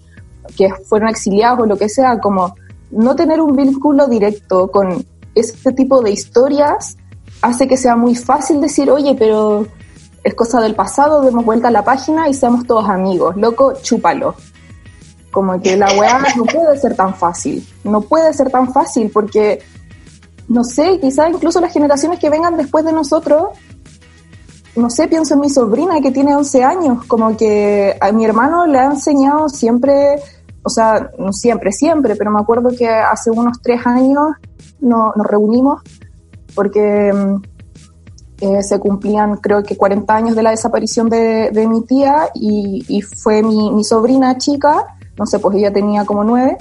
[0.56, 2.54] que fueron exiliados o lo que sea, como
[2.90, 5.04] no tener un vínculo directo con
[5.34, 6.96] este tipo de historias
[7.42, 9.66] hace que sea muy fácil decir, oye, pero
[10.24, 14.34] es cosa del pasado, demos vuelta a la página y seamos todos amigos, loco, chúpalo.
[15.30, 19.62] Como que la weá no puede ser tan fácil, no puede ser tan fácil porque,
[20.48, 23.48] no sé, quizás incluso las generaciones que vengan después de nosotros,
[24.76, 28.66] no sé, pienso en mi sobrina que tiene 11 años, como que a mi hermano
[28.66, 30.16] le ha enseñado siempre,
[30.62, 34.32] o sea, no siempre, siempre, pero me acuerdo que hace unos tres años
[34.80, 35.82] no, nos reunimos
[36.54, 37.42] porque mm,
[38.40, 42.84] eh, se cumplían creo que 40 años de la desaparición de, de mi tía y,
[42.88, 44.84] y fue mi, mi, sobrina chica,
[45.18, 46.58] no sé, pues ella tenía como nueve,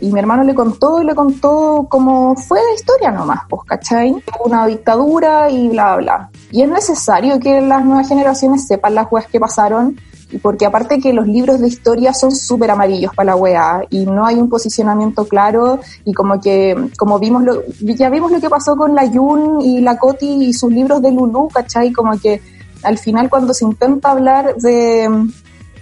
[0.00, 4.14] y mi hermano le contó y le contó como fue de historia nomás, pues, ¿cachai?
[4.44, 6.30] Una dictadura y bla, bla.
[6.50, 9.96] Y es necesario que las nuevas generaciones sepan las weas que pasaron
[10.42, 14.26] porque aparte que los libros de historia son súper amarillos para la weá y no
[14.26, 18.76] hay un posicionamiento claro y como que, como vimos lo, ya vimos lo que pasó
[18.76, 21.92] con la Yun y la Coti y sus libros de Lulu, ¿cachai?
[21.92, 22.42] Como que
[22.82, 25.08] al final cuando se intenta hablar de,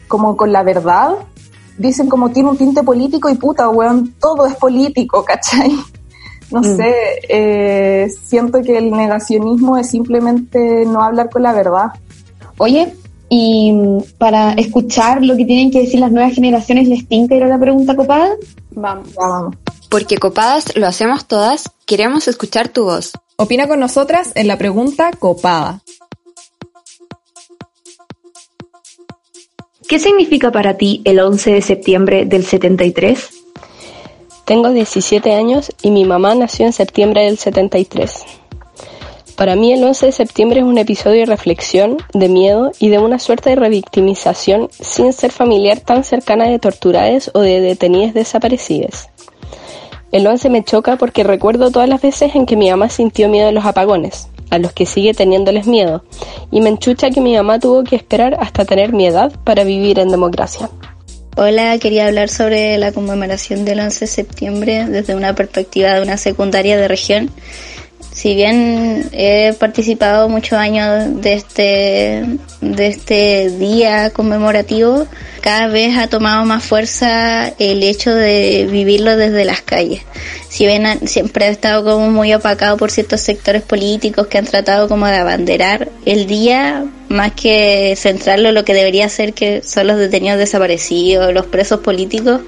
[0.08, 1.14] como con la verdad,
[1.78, 5.72] dicen como tiene un tinte político y puta, weón, todo es político, ¿cachai?
[6.50, 6.76] No mm.
[6.76, 6.94] sé,
[7.28, 11.86] eh, siento que el negacionismo es simplemente no hablar con la verdad.
[12.58, 12.94] Oye,
[13.28, 13.72] y
[14.18, 17.58] para escuchar lo que tienen que decir las nuevas generaciones, ¿les tinca ir a la
[17.58, 18.30] pregunta copada?
[18.70, 19.56] Vamos, vamos.
[19.88, 23.12] Porque copadas lo hacemos todas, queremos escuchar tu voz.
[23.36, 25.82] Opina con nosotras en la pregunta copada.
[29.86, 33.28] ¿Qué significa para ti el 11 de septiembre del 73?
[34.46, 38.24] Tengo 17 años y mi mamá nació en septiembre del 73.
[39.36, 42.98] Para mí el 11 de septiembre es un episodio de reflexión, de miedo y de
[42.98, 49.10] una suerte de revictimización sin ser familiar tan cercana de torturadas o de detenidas desaparecidas.
[50.12, 53.48] El 11 me choca porque recuerdo todas las veces en que mi mamá sintió miedo
[53.48, 56.04] de los apagones, a los que sigue teniéndoles miedo,
[56.50, 59.98] y me enchucha que mi mamá tuvo que esperar hasta tener mi edad para vivir
[59.98, 60.70] en democracia.
[61.36, 66.16] Hola, quería hablar sobre la conmemoración del 11 de septiembre desde una perspectiva de una
[66.16, 67.30] secundaria de región
[68.14, 72.24] si bien he participado muchos años de este,
[72.60, 75.08] de este día conmemorativo,
[75.40, 80.02] cada vez ha tomado más fuerza el hecho de vivirlo desde las calles.
[80.54, 84.88] Si bien siempre ha estado como muy opacado por ciertos sectores políticos que han tratado
[84.88, 89.88] como de abanderar el día, más que centrarlo en lo que debería ser que son
[89.88, 92.42] los detenidos desaparecidos, los presos políticos,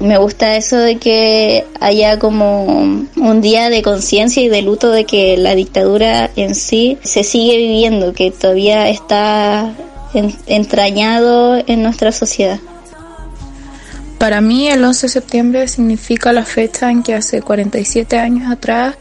[0.00, 2.72] me gusta eso de que haya como
[3.16, 7.58] un día de conciencia y de luto de que la dictadura en sí se sigue
[7.58, 9.74] viviendo, que todavía está
[10.46, 12.60] entrañado en nuestra sociedad.
[14.22, 18.94] Para mí el 11 de septiembre significa la fecha en que hace 47 años atrás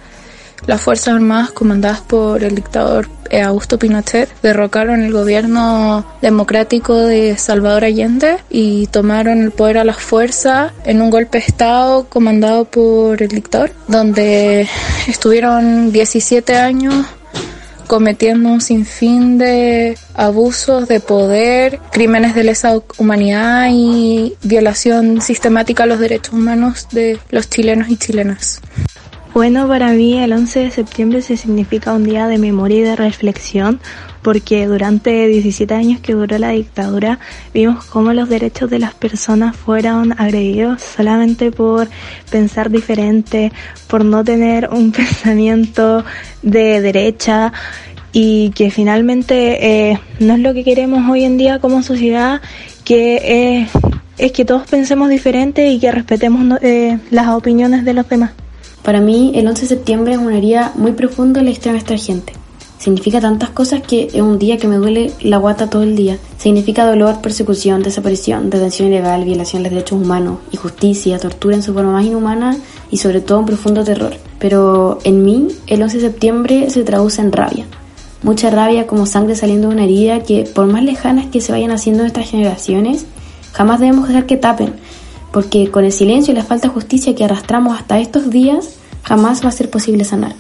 [0.66, 7.84] las Fuerzas Armadas comandadas por el dictador Augusto Pinochet derrocaron el gobierno democrático de Salvador
[7.84, 13.22] Allende y tomaron el poder a las fuerzas en un golpe de Estado comandado por
[13.22, 14.68] el dictador, donde
[15.08, 17.06] estuvieron 17 años
[17.92, 25.88] cometiendo un sinfín de abusos de poder, crímenes de lesa humanidad y violación sistemática a
[25.88, 28.62] los derechos humanos de los chilenos y chilenas.
[29.34, 32.98] Bueno, para mí el 11 de septiembre se significa un día de memoria y de
[32.98, 33.80] reflexión
[34.22, 37.18] porque durante 17 años que duró la dictadura
[37.54, 41.88] vimos cómo los derechos de las personas fueron agredidos solamente por
[42.30, 43.54] pensar diferente,
[43.88, 46.04] por no tener un pensamiento
[46.42, 47.54] de derecha
[48.12, 52.42] y que finalmente eh, no es lo que queremos hoy en día como sociedad,
[52.84, 53.68] que eh,
[54.18, 58.32] es que todos pensemos diferente y que respetemos eh, las opiniones de los demás.
[58.84, 61.78] Para mí, el 11 de septiembre es una herida muy profunda en la historia de
[61.80, 62.34] nuestra gente.
[62.80, 66.18] Significa tantas cosas que es un día que me duele la guata todo el día.
[66.40, 71.76] Significa dolor, persecución, desaparición, detención ilegal, violación de los derechos humanos, injusticia, tortura en su
[71.76, 72.58] forma más inhumana
[72.90, 74.16] y sobre todo un profundo terror.
[74.40, 77.68] Pero en mí, el 11 de septiembre se traduce en rabia.
[78.24, 81.70] Mucha rabia como sangre saliendo de una herida que, por más lejanas que se vayan
[81.70, 83.06] haciendo nuestras generaciones,
[83.54, 84.74] jamás debemos dejar que tapen,
[85.32, 89.44] porque con el silencio y la falta de justicia que arrastramos hasta estos días, jamás
[89.44, 90.36] va a ser posible sanar.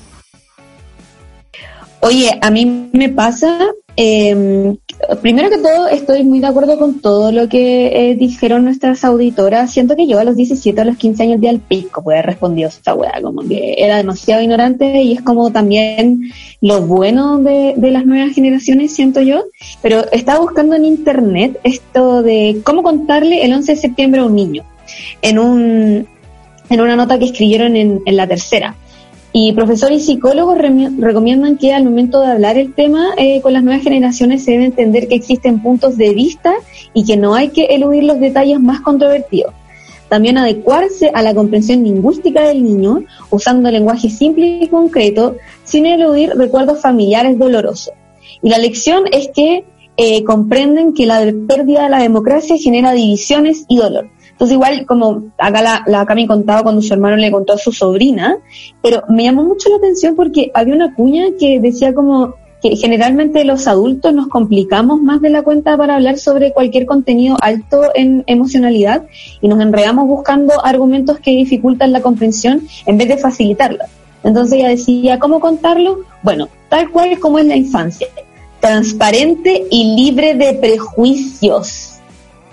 [2.03, 3.59] Oye, a mí me pasa,
[3.95, 4.75] eh,
[5.21, 9.71] primero que todo, estoy muy de acuerdo con todo lo que eh, dijeron nuestras auditoras.
[9.71, 12.69] Siento que yo a los 17 a los 15 años de al pico, pues respondió
[12.69, 17.91] esta weá, como que era demasiado ignorante y es como también lo bueno de, de
[17.91, 19.43] las nuevas generaciones, siento yo.
[19.83, 24.35] Pero estaba buscando en internet esto de cómo contarle el 11 de septiembre a un
[24.35, 24.63] niño,
[25.21, 26.07] en, un,
[26.69, 28.75] en una nota que escribieron en, la tercera.
[29.33, 33.63] Y profesores y psicólogos recomiendan que al momento de hablar el tema eh, con las
[33.63, 36.53] nuevas generaciones se debe entender que existen puntos de vista
[36.93, 39.53] y que no hay que eludir los detalles más controvertidos.
[40.09, 46.31] También adecuarse a la comprensión lingüística del niño usando lenguaje simple y concreto sin eludir
[46.35, 47.93] recuerdos familiares dolorosos.
[48.41, 49.63] Y la lección es que
[49.95, 54.09] eh, comprenden que la pérdida de la democracia genera divisiones y dolor.
[54.41, 57.71] Entonces igual como acá la, la Cami contaba cuando su hermano le contó a su
[57.71, 58.37] sobrina,
[58.81, 63.45] pero me llamó mucho la atención porque había una cuña que decía como que generalmente
[63.45, 68.23] los adultos nos complicamos más de la cuenta para hablar sobre cualquier contenido alto en
[68.25, 69.03] emocionalidad
[69.41, 73.89] y nos enredamos buscando argumentos que dificultan la comprensión en vez de facilitarla.
[74.23, 75.99] Entonces ella decía, ¿cómo contarlo?
[76.23, 78.07] Bueno, tal cual como es la infancia,
[78.59, 81.90] transparente y libre de prejuicios.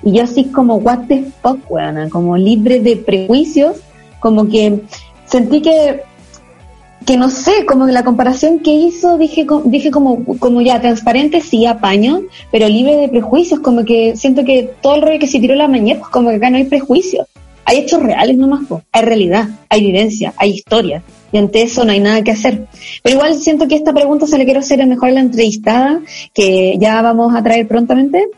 [0.03, 3.77] Y yo así como, what the fuck, weana, como libre de prejuicios,
[4.21, 4.81] como que
[5.27, 6.03] sentí que
[7.09, 11.65] que no sé, como la comparación que hizo, dije, dije como, como ya transparente, sí,
[11.65, 15.55] apaño, pero libre de prejuicios, como que siento que todo el rollo que se tiró
[15.55, 17.27] la mañana, pues como que acá no hay prejuicios.
[17.65, 18.83] Hay hechos reales nomás, pues.
[18.93, 21.03] hay realidad, hay evidencia, hay historia.
[21.33, 22.67] Y ante eso no hay nada que hacer.
[23.03, 26.01] Pero igual siento que esta pregunta se le quiero hacer a mejor la entrevistada,
[26.35, 28.29] que ya vamos a traer prontamente,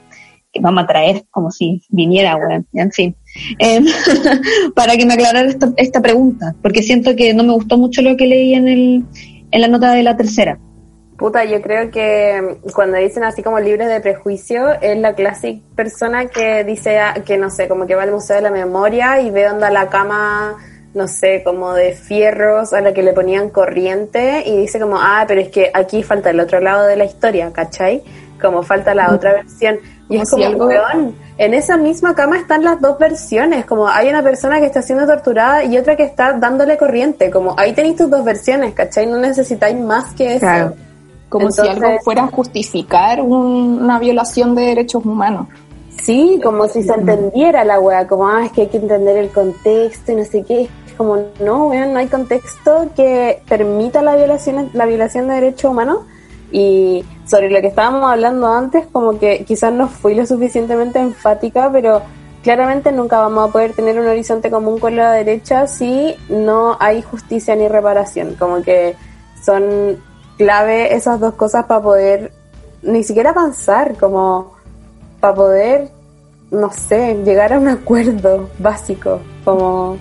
[0.53, 3.17] que vamos a traer como si viniera, bueno, en fin.
[3.59, 3.85] Em,
[4.75, 8.17] para que me aclarara esta, esta, pregunta, porque siento que no me gustó mucho lo
[8.17, 9.05] que leí en, el,
[9.51, 10.59] en la nota de la tercera.
[11.21, 16.29] Puta, yo creo que cuando dicen así como libres de prejuicio, es la clásica persona
[16.29, 19.47] que dice que, no sé, como que va al Museo de la Memoria y ve
[19.47, 20.57] onda la cama,
[20.95, 25.27] no sé, como de fierros a la que le ponían corriente y dice como, ah,
[25.29, 28.03] pero es que aquí falta el otro lado de la historia, ¿cachai?
[28.41, 29.79] Como falta la otra versión.
[30.11, 30.69] Y es como, algo...
[31.39, 35.07] en esa misma cama están las dos versiones, como hay una persona que está siendo
[35.07, 39.07] torturada y otra que está dándole corriente, como ahí tenéis tus dos versiones, ¿cachai?
[39.07, 40.75] No necesitáis más que eso.
[41.29, 45.47] Como si algo fuera a justificar una violación de derechos humanos.
[46.03, 49.31] Sí, como si se entendiera la wea, como, ah, es que hay que entender el
[49.31, 50.63] contexto y no sé qué.
[50.63, 55.71] Es como, no, weón, no hay contexto que permita la violación, la violación de derechos
[55.71, 55.99] humanos
[56.51, 61.71] y sobre lo que estábamos hablando antes, como que quizás no fui lo suficientemente enfática,
[61.71, 62.03] pero
[62.43, 67.03] claramente nunca vamos a poder tener un horizonte común con la derecha si no hay
[67.03, 68.35] justicia ni reparación.
[68.37, 68.97] Como que
[69.45, 70.03] son
[70.39, 72.33] clave esas dos cosas para poder
[72.83, 74.55] ni siquiera avanzar, como
[75.21, 75.89] para poder,
[76.51, 79.99] no sé, llegar a un acuerdo básico, como...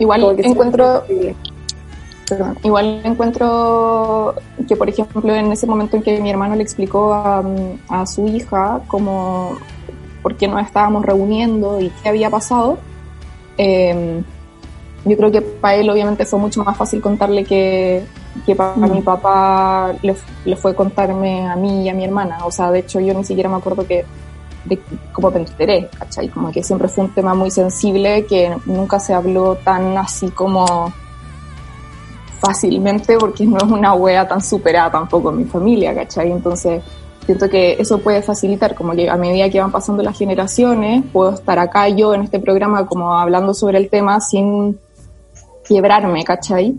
[0.00, 1.04] Igual encuentro,
[2.64, 4.34] igual encuentro
[4.70, 8.80] que, por ejemplo, en ese momento en que mi hermano le explicó a, su hija
[8.86, 9.56] cómo,
[10.22, 12.78] por qué nos estábamos reuniendo y qué había pasado,
[13.56, 14.22] em,
[15.04, 18.04] yo creo que para él obviamente fue mucho más fácil contarle que,
[18.46, 18.92] que para mm.
[18.92, 22.38] mi papá le, le, fue contarme a mí y a mi hermana.
[22.44, 24.04] O sea, de hecho yo ni siquiera me acuerdo que
[24.66, 24.78] de
[25.12, 26.28] cómo me enteré, ¿cachai?
[26.28, 30.92] Como que siempre fue un tema muy sensible que nunca se habló tan así como
[32.40, 36.32] fácilmente porque no es una wea tan superada tampoco en mi familia, ¿cachai?
[36.32, 36.82] Entonces,
[37.26, 41.34] siento que eso puede facilitar, como que a medida que van pasando las generaciones, puedo
[41.34, 44.78] estar acá yo en este programa como hablando sobre el tema sin
[45.68, 46.74] quebrarme, ¿cachai?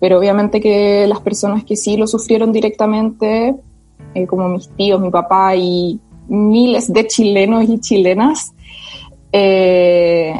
[0.00, 3.54] Pero obviamente que las personas que sí lo sufrieron directamente,
[4.14, 8.52] eh, como mis tíos, mi papá y miles de chilenos y chilenas,
[9.32, 10.34] eh,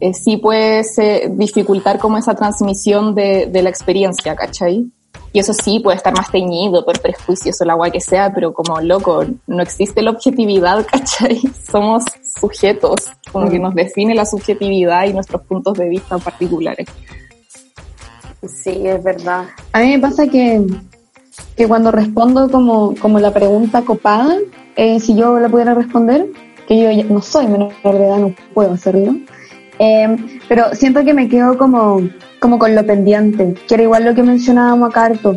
[0.00, 0.84] eh, sí puede
[1.30, 4.90] dificultar como esa transmisión de, de, la experiencia, ¿cachai?
[5.32, 8.52] Y eso sí puede estar más teñido por prejuicios o la agua que sea, pero
[8.54, 11.40] como loco, no existe la objetividad, ¿cachai?
[11.70, 12.04] Somos
[12.40, 13.62] sujetos, como que mm.
[13.62, 16.88] nos define la subjetividad y nuestros puntos de vista particulares.
[18.46, 19.46] Sí, es verdad.
[19.72, 20.64] A mí me pasa que,
[21.56, 24.36] que cuando respondo como, como la pregunta copada,
[24.76, 26.26] eh, si yo la pudiera responder,
[26.68, 29.14] que yo no soy menor de edad, no puedo hacerlo,
[29.78, 32.02] Em, pero siento que me quedo como,
[32.40, 35.36] como con lo pendiente, que era igual lo que mencionábamos acá harto,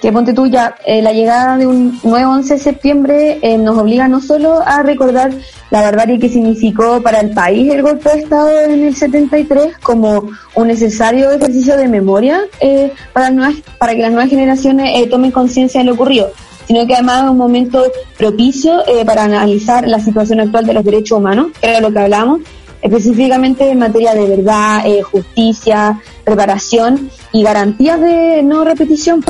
[0.00, 3.78] que ponte tú ya, eh, la llegada de un nuevo 11 de septiembre eh, nos
[3.78, 5.32] obliga no solo a recordar
[5.70, 10.28] la barbarie que significó para el país el golpe de Estado en el 73 como
[10.54, 13.32] un necesario ejercicio de memoria eh, para,
[13.78, 16.30] para que las nuevas generaciones tomen conciencia de lo ocurrido,
[16.66, 17.84] sino que además es un momento
[18.18, 22.40] propicio para analizar la situación actual de los derechos humanos, que era lo que hablamos,
[22.82, 29.24] específicamente en materia de verdad, eh, justicia, reparación y garantías de no repetición.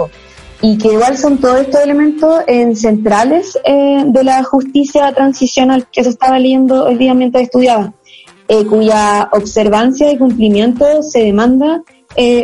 [0.63, 6.03] Y que igual son todos estos elementos eh, centrales eh, de la justicia transicional que
[6.03, 7.93] se estaba leyendo hoy día mientras estudiaba,
[8.71, 11.83] cuya observancia y cumplimiento se demanda,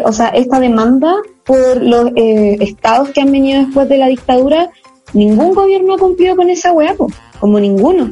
[0.05, 1.15] o sea, esta demanda
[1.45, 4.69] por los estados que han venido después de la dictadura,
[5.13, 6.97] ningún gobierno ha cumplido con esa hueá,
[7.39, 8.11] como ninguno.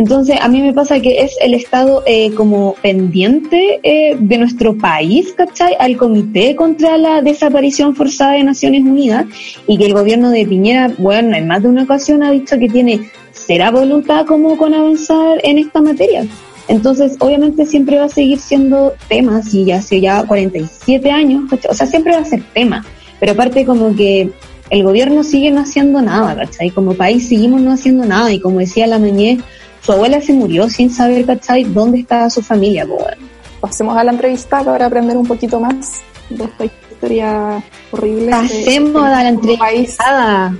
[0.00, 4.74] Entonces, a mí me pasa que es el Estado eh, como pendiente eh, de nuestro
[4.78, 5.76] país, ¿cachai?
[5.78, 9.26] Al Comité contra la Desaparición Forzada de Naciones Unidas
[9.66, 12.70] y que el gobierno de Piñera, bueno, en más de una ocasión ha dicho que
[12.70, 16.24] tiene será voluntad como con avanzar en esta materia.
[16.68, 21.74] Entonces, obviamente siempre va a seguir siendo tema, si ya hace ya 47 años, o
[21.74, 22.86] sea, siempre va a ser tema.
[23.18, 24.30] Pero aparte como que
[24.70, 26.70] el gobierno sigue no haciendo nada, ¿cachai?
[26.70, 29.40] Como país seguimos no haciendo nada y como decía la Mañé,
[29.82, 31.64] su abuela se murió sin saber, ¿cachai?
[31.64, 32.86] ¿Dónde estaba su familia,
[33.60, 36.00] Pasemos a la entrevista para aprender un poquito más
[36.30, 38.30] de esta historia horrible.
[38.30, 40.54] Pasemos a la entrevista.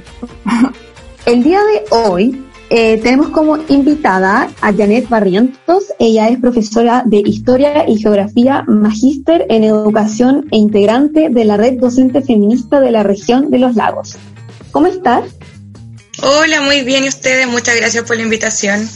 [1.26, 5.92] El día de hoy eh, tenemos como invitada a Janet Barrientos.
[5.98, 11.80] Ella es profesora de Historia y Geografía, magíster en Educación e integrante de la Red
[11.80, 14.16] Docente Feminista de la Región de los Lagos.
[14.70, 15.24] ¿Cómo estás?
[16.22, 17.04] Hola, muy bien.
[17.04, 17.48] ¿Y ustedes?
[17.48, 18.88] Muchas gracias por la invitación.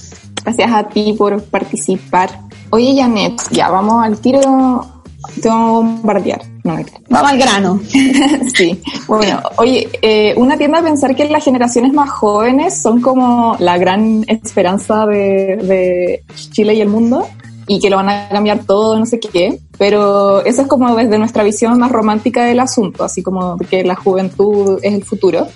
[0.45, 2.41] Gracias a ti por participar.
[2.71, 4.95] Oye, Janet, ya vamos al tiro
[5.41, 6.43] te vamos a bombardear.
[6.65, 6.77] No
[7.09, 7.81] Vamos al grano.
[8.55, 8.81] sí.
[9.07, 13.79] Bueno, oye, eh, una tienda a pensar que las generaciones más jóvenes son como la
[13.79, 17.27] gran esperanza de, de Chile y el mundo
[17.67, 21.19] y que lo van a cambiar todo, no sé qué, pero eso es como desde
[21.19, 25.47] nuestra visión más romántica del asunto, así como que la juventud es el futuro.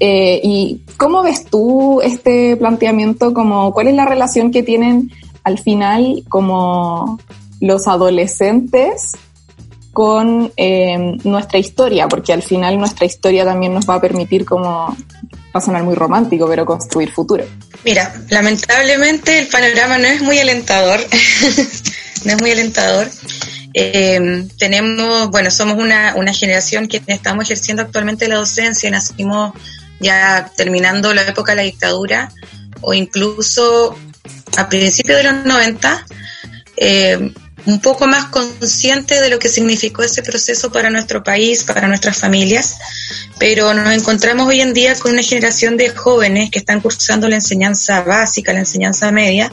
[0.00, 3.34] Eh, ¿Y cómo ves tú este planteamiento?
[3.34, 5.10] Como, ¿Cuál es la relación que tienen
[5.44, 7.20] al final como
[7.60, 9.12] los adolescentes
[9.92, 14.96] con eh, nuestra historia, porque al final nuestra historia también nos va a permitir como,
[14.96, 14.96] va
[15.52, 17.44] a sonar muy romántico, pero construir futuro.
[17.84, 21.00] Mira, lamentablemente el panorama no es muy alentador,
[22.24, 23.10] no es muy alentador.
[23.74, 29.52] Eh, tenemos, bueno, somos una, una generación que estamos ejerciendo actualmente la docencia, nacimos
[30.00, 32.32] ya terminando la época de la dictadura
[32.80, 33.96] o incluso
[34.56, 36.06] a principios de los 90.
[36.76, 37.32] Eh,
[37.66, 42.18] un poco más consciente de lo que significó ese proceso para nuestro país, para nuestras
[42.18, 42.76] familias,
[43.38, 47.36] pero nos encontramos hoy en día con una generación de jóvenes que están cursando la
[47.36, 49.52] enseñanza básica, la enseñanza media,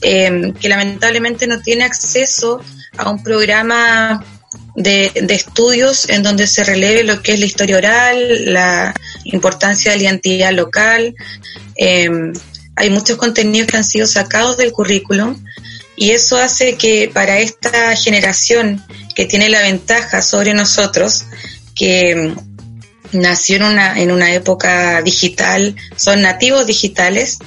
[0.00, 2.60] eh, que lamentablemente no tiene acceso
[2.96, 4.24] a un programa
[4.74, 8.94] de, estudios en donde se releve lo que es la historia oral, la
[9.32, 11.14] importancia de la identidad local.
[11.76, 12.08] Eh,
[12.76, 15.42] hay muchos contenidos que han sido sacados del currículum
[15.96, 21.24] y eso hace que para esta generación que tiene la ventaja sobre nosotros,
[21.74, 27.38] que mm, nació en una, en una época digital, son nativos digitales,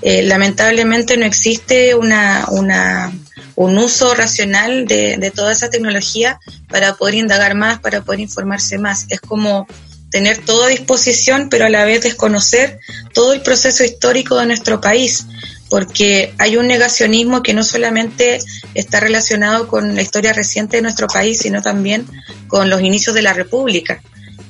[0.00, 3.12] eh, lamentablemente no existe una, una,
[3.56, 8.78] un uso racional de, de toda esa tecnología para poder indagar más, para poder informarse
[8.78, 9.04] más.
[9.10, 9.68] Es como
[10.12, 12.78] tener todo a disposición, pero a la vez desconocer
[13.12, 15.26] todo el proceso histórico de nuestro país
[15.72, 18.40] porque hay un negacionismo que no solamente
[18.74, 22.06] está relacionado con la historia reciente de nuestro país, sino también
[22.46, 24.02] con los inicios de la República.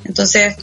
[0.04, 0.56] Entonces,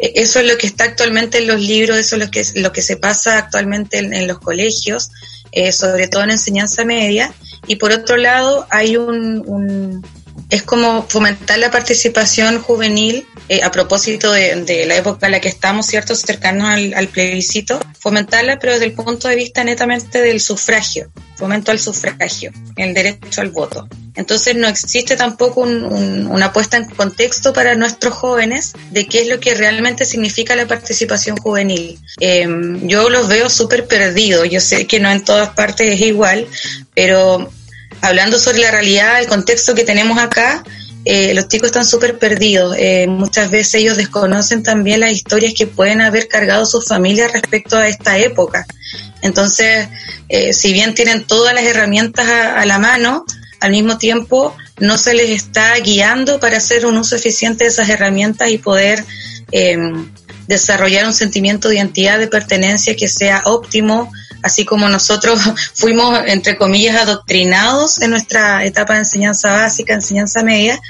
[0.00, 2.72] e, eso es lo que está actualmente en los libros, eso es lo que, lo
[2.72, 5.10] que se pasa actualmente en, los colegios,
[5.52, 7.32] eh, sobre todo en enseñanza media.
[7.68, 10.04] Y por otro lado, hay un,
[10.50, 15.48] es como fomentar la participación juvenil eh, a propósito de, la época en la que
[15.48, 21.10] estamos, ¿cierto?, cercanos al, plebiscito, fomentarla, pero desde el punto de vista netamente del sufragio,
[21.36, 23.88] fomento al sufragio, el derecho al voto.
[24.14, 29.40] Entonces no existe tampoco una puesta en contexto para nuestros jóvenes de qué es lo
[29.40, 31.98] que realmente significa la participación juvenil.
[32.20, 36.46] Em, yo los veo súper perdidos, yo sé que no en todas partes es igual,
[36.94, 37.50] pero
[38.02, 40.62] hablando sobre la realidad, el contexto que tenemos acá,
[41.04, 42.76] eh, los chicos están súper perdidos.
[42.78, 47.76] Eh, muchas veces ellos desconocen también las historias que pueden haber cargado sus familias respecto
[47.76, 48.66] a esta época.
[49.22, 49.88] Entonces,
[50.28, 53.24] eh, si bien tienen todas las herramientas a, la mano,
[53.60, 57.88] al mismo tiempo no se les está guiando para hacer un uso eficiente de esas
[57.88, 59.04] herramientas y poder
[60.48, 64.10] desarrollar un sentimiento de identidad, de pertenencia que sea óptimo
[64.42, 65.40] así como nosotros
[65.74, 70.80] fuimos, entre comillas, adoctrinados en nuestra etapa de enseñanza básica, enseñanza media,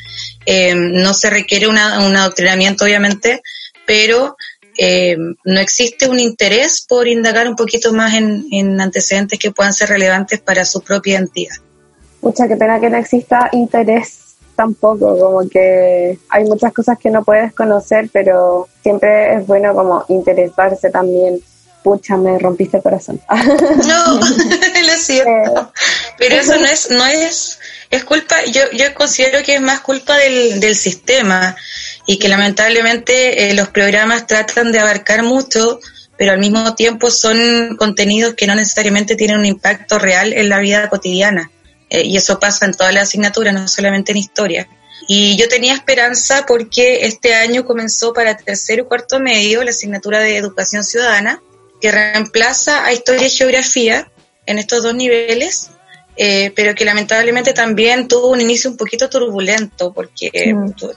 [0.47, 3.43] eh, no se requiere un adoctrinamiento, obviamente,
[3.87, 4.37] pero
[4.79, 9.91] eh, no existe un interés por indagar un poquito más en, antecedentes que puedan ser
[9.91, 11.57] relevantes para su propia entidad.
[12.23, 17.25] Mucha que pena que no exista interés tampoco, como que hay muchas cosas que no
[17.25, 21.41] puedes conocer, pero siempre es bueno como interesarse también
[21.83, 23.20] pucha, me rompiste el corazón.
[23.30, 25.72] No, lo siento.
[26.18, 27.59] Pero eso no es, no es,
[27.91, 31.57] es culpa, yo, yo considero que es más culpa del, del sistema
[32.07, 35.80] y que lamentablemente eh, los programas tratan de abarcar mucho,
[36.16, 40.59] pero al mismo tiempo son contenidos que no necesariamente tienen un impacto real en la
[40.59, 41.51] vida cotidiana.
[41.91, 44.68] Eh, y eso pasa en todas las asignaturas, no solamente en historia.
[45.09, 50.20] Y yo tenía esperanza porque este año comenzó para tercero y cuarto medio la asignatura
[50.20, 51.43] de educación ciudadana
[51.83, 54.09] que reemplaza a historia y geografía
[54.47, 55.70] en estos dos niveles
[56.14, 60.30] eh, pero que lamentablemente también tuvo un inicio un poquito turbulento, porque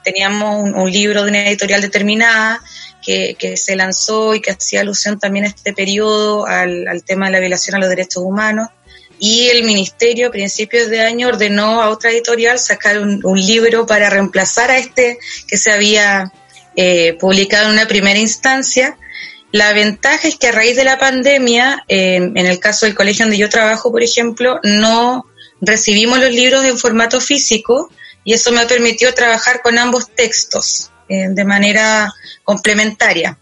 [0.04, 2.62] teníamos un, libro de una editorial determinada
[3.02, 7.40] que, se lanzó y que hacía alusión también a este periodo, al, tema de la
[7.40, 8.70] violación a los derechos humanos,
[9.18, 14.10] y el ministerio a principios de año ordenó a otra editorial sacar un, libro para
[14.10, 15.18] reemplazar a este
[15.48, 16.34] que se había
[16.76, 18.98] eh, publicado en una primera instancia.
[19.56, 23.38] La ventaja es que a raíz de la pandemia, en el caso del colegio donde
[23.38, 25.28] yo trabajo, por ejemplo, no
[25.62, 27.90] recibimos los libros en formato físico
[28.26, 33.38] y eso me permitió trabajar con ambos textos eh, de manera complementaria.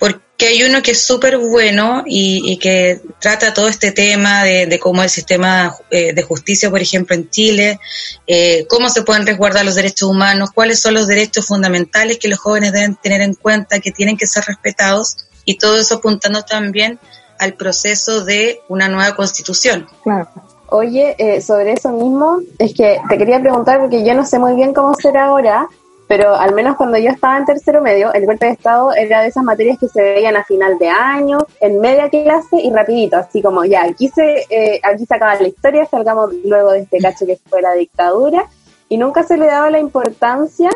[0.00, 5.04] Porque hay uno que es súper bueno y, que trata todo este tema de, cómo
[5.04, 7.78] el sistema eh, de justicia, por ejemplo, en Chile,
[8.26, 12.40] eh, cómo se pueden resguardar los derechos humanos, cuáles son los derechos fundamentales que los
[12.40, 16.98] jóvenes deben tener en cuenta, que tienen que ser respetados y todo eso apuntando también
[17.38, 19.86] al proceso de una nueva constitución.
[20.02, 20.28] Claro.
[20.68, 24.54] Oye, eh, sobre eso mismo, es que te quería preguntar, porque yo no sé muy
[24.54, 25.68] bien cómo será ahora,
[26.08, 29.28] pero al menos cuando yo estaba en tercero medio, el golpe de Estado era de
[29.28, 33.40] esas materias que se veían a final de año, en media clase y rapidito, así
[33.40, 37.26] como ya, aquí se, eh, aquí se acaba la historia, salgamos luego de este cacho
[37.26, 38.48] que fue la dictadura,
[38.88, 40.70] y nunca se le daba la importancia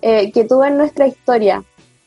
[0.00, 1.62] eh, que tuvo en nuestra historia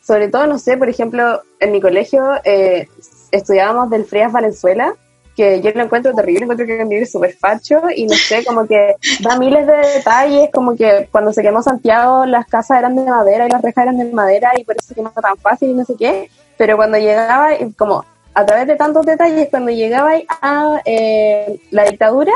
[0.06, 2.88] sobre todo, no sé, por ejemplo, en mi colegio eh,
[3.32, 4.94] estudiábamos del Frías Valenzuela,
[5.36, 8.96] que yo lo encuentro terrible, encuentro que es súper facho y no sé, como que
[9.22, 13.48] da miles de detalles, como que cuando se quemó Santiago las casas eran de madera
[13.48, 15.84] y las rejas eran de madera y por eso se quemó tan fácil y no
[15.84, 21.60] sé qué, pero cuando llegaba, como a través de tantos detalles, cuando llegaba a eh,
[21.72, 22.34] la dictadura,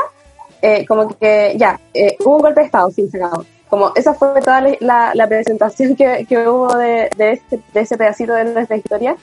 [0.60, 1.80] eh, como que ya,
[2.24, 6.76] hubo un golpe de Estado, sin sacado como esa fue toda la, presentación que, hubo
[6.76, 9.16] de, este, de, ese pedacito de nuestra historia.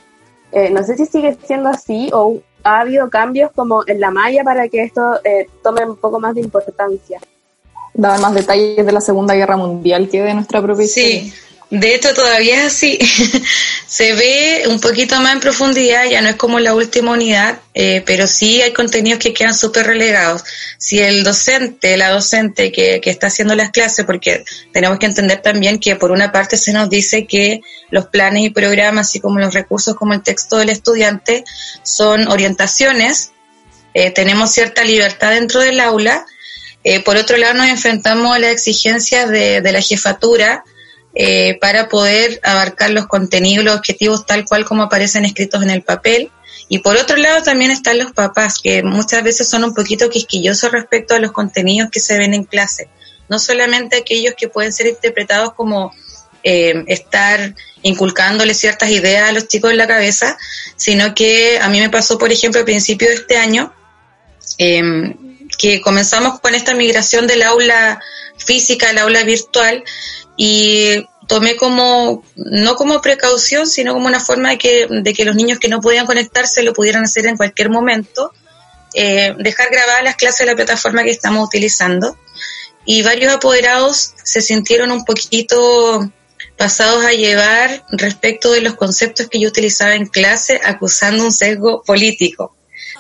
[0.53, 4.43] Eh, no sé si sigue siendo así o ha habido cambios como en la malla
[4.45, 7.19] para que esto eh, tome un poco más de importancia.
[7.93, 11.19] Daba más detalles de la Segunda Guerra Mundial que de nuestra propia historia.
[11.19, 11.33] Sí,
[11.70, 12.97] de hecho, todavía es así.
[13.88, 18.03] Se ve un poquito más en profundidad, ya no es como la última unidad, eh,
[18.05, 20.43] pero sí hay contenidos que quedan súper relegados.
[20.78, 25.41] Si el docente, la docente que, que está haciendo las clases, porque tenemos que entender
[25.41, 29.39] también que por una parte se nos dice que los planes y programas, así como
[29.39, 31.43] los recursos como el texto del estudiante,
[31.84, 33.32] son orientaciones,
[33.93, 36.26] eh, tenemos cierta libertad dentro del aula.
[36.84, 40.63] Eh, por otro lado, nos enfrentamos a las exigencias de, de la jefatura,
[41.20, 45.82] eh, para poder abarcar los contenidos, los objetivos tal cual como aparecen escritos en el
[45.82, 46.30] papel.
[46.70, 50.72] Y por otro lado también están los papás, que muchas veces son un poquito quisquillosos
[50.72, 52.88] respecto a los contenidos que se ven en clase.
[53.30, 55.91] No solamente aquellos que pueden ser interpretados como
[56.43, 60.38] eh, estar inculcándole ciertas ideas a los chicos en la cabeza,
[60.76, 63.74] sino que a mí me pasó, por ejemplo, a principio de este año,
[64.59, 65.15] em,
[65.57, 67.99] que comenzamos con esta migración del aula
[68.38, 69.84] física al aula virtual
[70.38, 75.35] y tomé como, no como precaución, sino como una forma de que, de que los
[75.35, 78.31] niños que no podían conectarse lo pudieran hacer en cualquier momento,
[78.93, 82.17] eh, dejar grabadas las clases de la plataforma que estamos utilizando.
[82.85, 86.09] Y varios apoderados se sintieron un poquito
[86.55, 91.83] pasados a llevar respecto de los conceptos que yo utilizaba en clase, acusando un sesgo
[91.83, 92.55] político,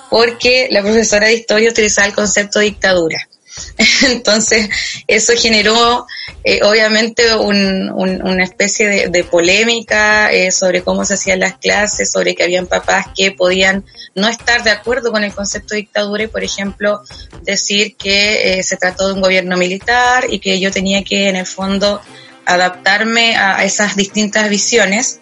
[0.09, 3.27] porque la profesora de historia utilizaba el concepto de dictadura.
[4.05, 4.69] Entonces,
[5.07, 6.05] eso generó
[6.43, 12.43] eh, obviamente una especie de, polémica eh, sobre cómo se hacían las clases, sobre que
[12.43, 13.83] habían papás que podían
[14.15, 17.01] no estar de acuerdo con el concepto de dictadura y, por ejemplo,
[17.43, 21.35] decir que eh, se trató de un gobierno militar y que yo tenía que, en
[21.35, 22.01] el fondo,
[22.45, 25.19] adaptarme a esas distintas visiones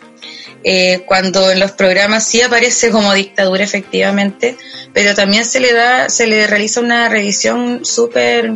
[0.67, 4.57] eh, cuando en los programas sí aparece como dictadura efectivamente,
[4.93, 8.51] pero también se le da, se le realiza una revisión súper,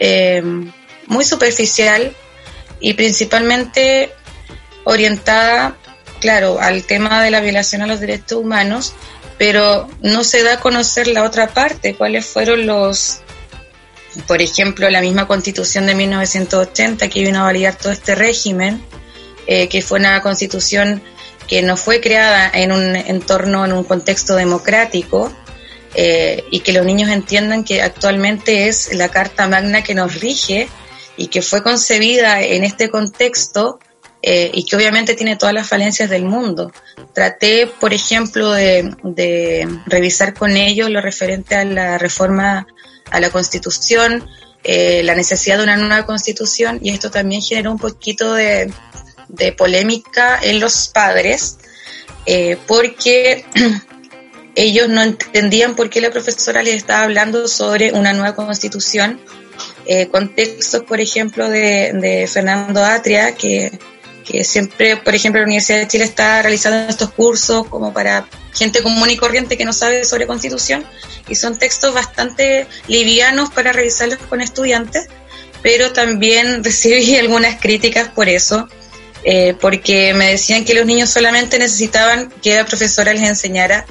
[0.00, 0.42] eh,
[1.06, 2.12] muy superficial
[2.80, 4.10] y principalmente
[4.82, 5.76] orientada,
[6.20, 8.94] claro, al tema de la violación a los derechos humanos,
[9.38, 13.20] pero no se da a conocer la otra parte, cuáles fueron los,
[14.26, 18.82] por ejemplo, la misma constitución de 1980 que vino a validar todo este régimen,
[19.46, 21.00] eh, que fue una constitución
[21.48, 25.32] que no fue creada en un entorno, en un contexto democrático,
[25.94, 30.68] eh, y que los niños entiendan que actualmente es la Carta Magna que nos rige
[31.16, 33.78] y que fue concebida en este contexto
[34.20, 36.72] eh, y que obviamente tiene todas las falencias del mundo.
[37.14, 42.66] Traté, por ejemplo, de, revisar con ellos lo referente a la reforma
[43.10, 44.28] a la Constitución,
[44.64, 48.70] eh, la necesidad de una nueva Constitución y esto también generó un poquito de,
[49.28, 51.58] de polémica en los padres,
[52.26, 53.44] eh, porque
[54.54, 59.20] ellos no entendían por qué la profesora les estaba hablando sobre una nueva constitución,
[59.86, 63.78] eh, con textos, por ejemplo, de, de Fernando Atria, que,
[64.24, 68.82] que siempre, por ejemplo, la Universidad de Chile está realizando estos cursos como para gente
[68.82, 70.84] común y corriente que no sabe sobre constitución,
[71.28, 75.08] y son textos bastante livianos para revisarlos con estudiantes,
[75.62, 78.68] pero también recibí algunas críticas por eso.
[79.24, 83.84] Eh, porque me decían que los niños solamente necesitaban que la profesora les enseñara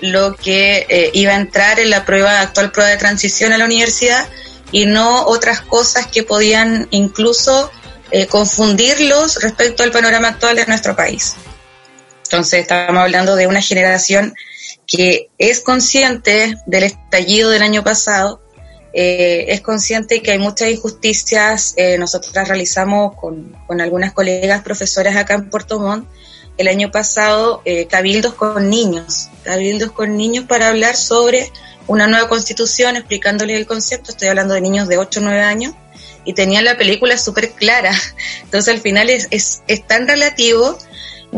[0.00, 3.64] lo que eh, iba a entrar en la prueba, actual prueba de transición a la
[3.64, 4.28] universidad
[4.70, 7.70] y no otras cosas que podían incluso
[8.10, 11.34] eh, confundirlos respecto al panorama actual de nuestro país.
[12.24, 14.34] Entonces estamos hablando de una generación
[14.86, 18.40] que es consciente del estallido del año pasado,
[19.00, 21.74] eh, es consciente que hay muchas injusticias.
[21.98, 26.06] nosotras realizamos con, con, algunas colegas profesoras acá en Puerto Montt
[26.58, 31.50] el año pasado eh, cabildos con niños, cabildos con niños para hablar sobre
[31.86, 35.72] una nueva constitución, explicándoles el concepto, estoy hablando de niños de 8 o 9 años,
[36.24, 37.92] y tenían la película súper clara.
[38.42, 40.76] Entonces al final es, es, es, tan relativo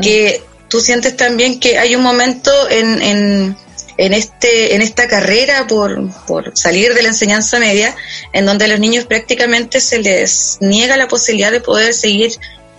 [0.02, 3.56] que tú sientes también que hay un momento en, en,
[4.00, 7.94] en, este, en esta carrera por, por salir de la enseñanza media
[8.32, 12.32] en donde a los niños prácticamente se les niega la posibilidad de poder seguir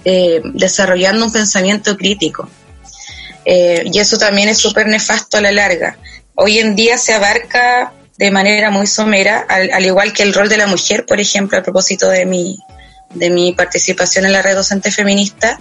[0.03, 2.49] eh, desarrollando un pensamiento crítico.
[3.45, 5.95] Eh, y eso también es súper nefasto a la larga.
[6.33, 10.57] Hoy en día se abarca de manera muy somera, al, igual que el rol de
[10.57, 12.57] la mujer, por ejemplo, a propósito de mi,
[13.13, 15.59] de mi participación en la red docente feminista,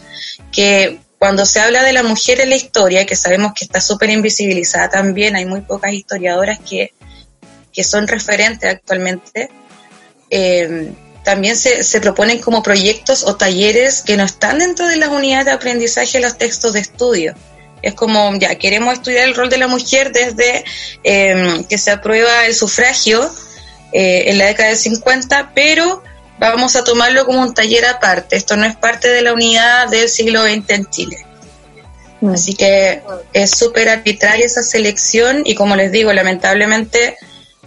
[0.53, 4.09] que cuando se habla de la mujer en la historia, que sabemos que está súper
[4.09, 6.95] invisibilizada también, hay muy pocas historiadoras que,
[7.75, 9.51] que son referentes actualmente,
[10.31, 10.91] eh,
[11.23, 15.45] también se, se, proponen como proyectos o talleres que no están dentro de las unidades
[15.45, 17.35] de aprendizaje de los textos de estudio.
[17.83, 20.65] Es como, ya, queremos estudiar el rol de la mujer desde
[21.05, 23.31] em, que se aprueba el sufragio
[23.93, 26.03] eh, en la década del 50, pero
[26.41, 28.37] vamos a tomarlo como un taller aparte.
[28.37, 31.27] Esto no es parte de la unidad del siglo XX en Chile.
[32.21, 32.35] Mm.
[32.35, 37.17] Así que es súper arbitraria esa selección y como les digo, lamentablemente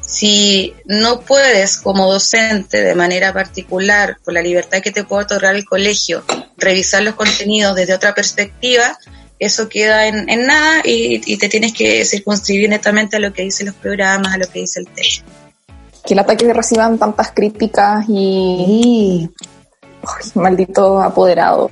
[0.01, 5.55] si no puedes como docente de manera particular, por la libertad que te puede otorgar
[5.55, 6.23] el colegio,
[6.57, 8.97] revisar los contenidos desde otra perspectiva,
[9.39, 13.75] eso queda en, nada y, te tienes que circunscribir netamente a lo que dicen los
[13.75, 15.25] programas, a lo que dice el texto.
[16.05, 19.29] Que el ataque que reciban tantas críticas y...
[20.35, 21.69] maldito apoderado.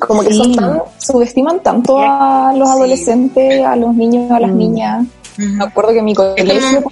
[0.00, 4.56] como que son tan, subestiman tanto a los adolescentes, a los niños, a las mm.
[4.56, 5.06] niñas.
[5.36, 6.84] Me acuerdo que mi colegio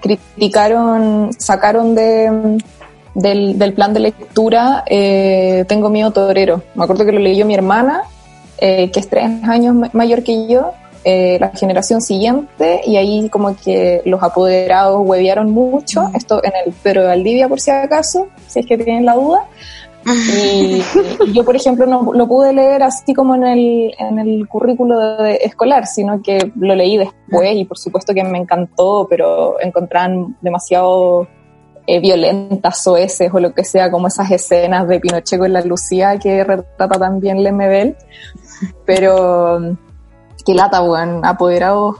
[0.00, 2.58] criticaron, sacaron de,
[3.14, 6.62] del, plan de lectura eh, Tengo miedo torero.
[6.74, 8.02] Me acuerdo que lo leyó mi hermana,
[8.58, 10.72] eh, que es tres años mayor que yo,
[11.04, 16.72] eh, la generación siguiente, y ahí como que los apoderados huevearon mucho, esto en el
[16.72, 19.48] Pedro de Valdivia por si acaso, si es que tienen la duda,
[20.06, 20.82] y,
[21.32, 25.36] yo, por ejemplo, no lo pude leer así como en el, en el currículo de,
[25.42, 31.28] escolar, sino que lo leí después y por supuesto que me encantó, pero encontraban demasiado
[31.86, 36.18] eh, violentas o o lo que sea, como esas escenas de Pinochet con la Lucía
[36.18, 37.96] que retrata también Lemebel.
[38.84, 39.76] Pero,
[40.44, 41.96] qué lata, weón, apoderados.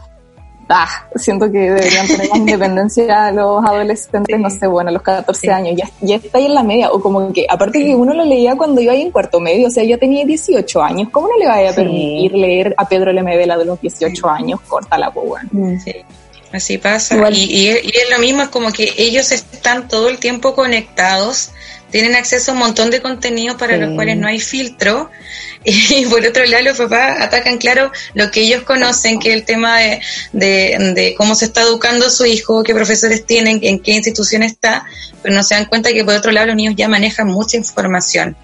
[0.72, 0.86] Ah,
[1.16, 5.50] siento que deberían tener más independencia a los adolescentes, no sé, bueno, a los 14
[5.50, 8.24] años, ya, ya está ahí en la media, o como que, aparte que uno lo
[8.24, 11.36] leía cuando iba ahí en cuarto medio, o sea, yo tenía 18 años, ¿cómo no
[11.38, 14.60] le vaya a permitir leer a Pedro Lemebela de los 18 años?
[14.68, 15.12] Corta la
[15.82, 15.92] Sí.
[16.52, 17.16] Así pasa.
[17.30, 21.50] Y, y, es lo mismo, es como que ellos están todo el tiempo conectados,
[21.90, 25.10] tienen acceso a un montón de contenido para los cuales no hay filtro.
[25.62, 29.44] Y por otro lado, los papás atacan, claro, lo que ellos conocen, que es el
[29.44, 30.00] tema de,
[30.32, 34.86] de, cómo se está educando su hijo, qué profesores tienen, en qué institución está,
[35.22, 38.38] pero no se dan cuenta que por otro lado los niños ya manejan mucha información.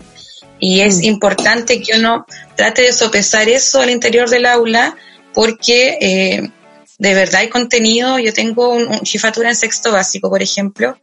[0.61, 1.05] Y es mm.
[1.05, 4.95] importante que uno trate de sopesar eso al interior del aula,
[5.33, 6.51] porque eh,
[6.99, 8.19] de verdad hay contenido.
[8.19, 10.99] Yo tengo un, un, jefatura en sexto básico, por ejemplo,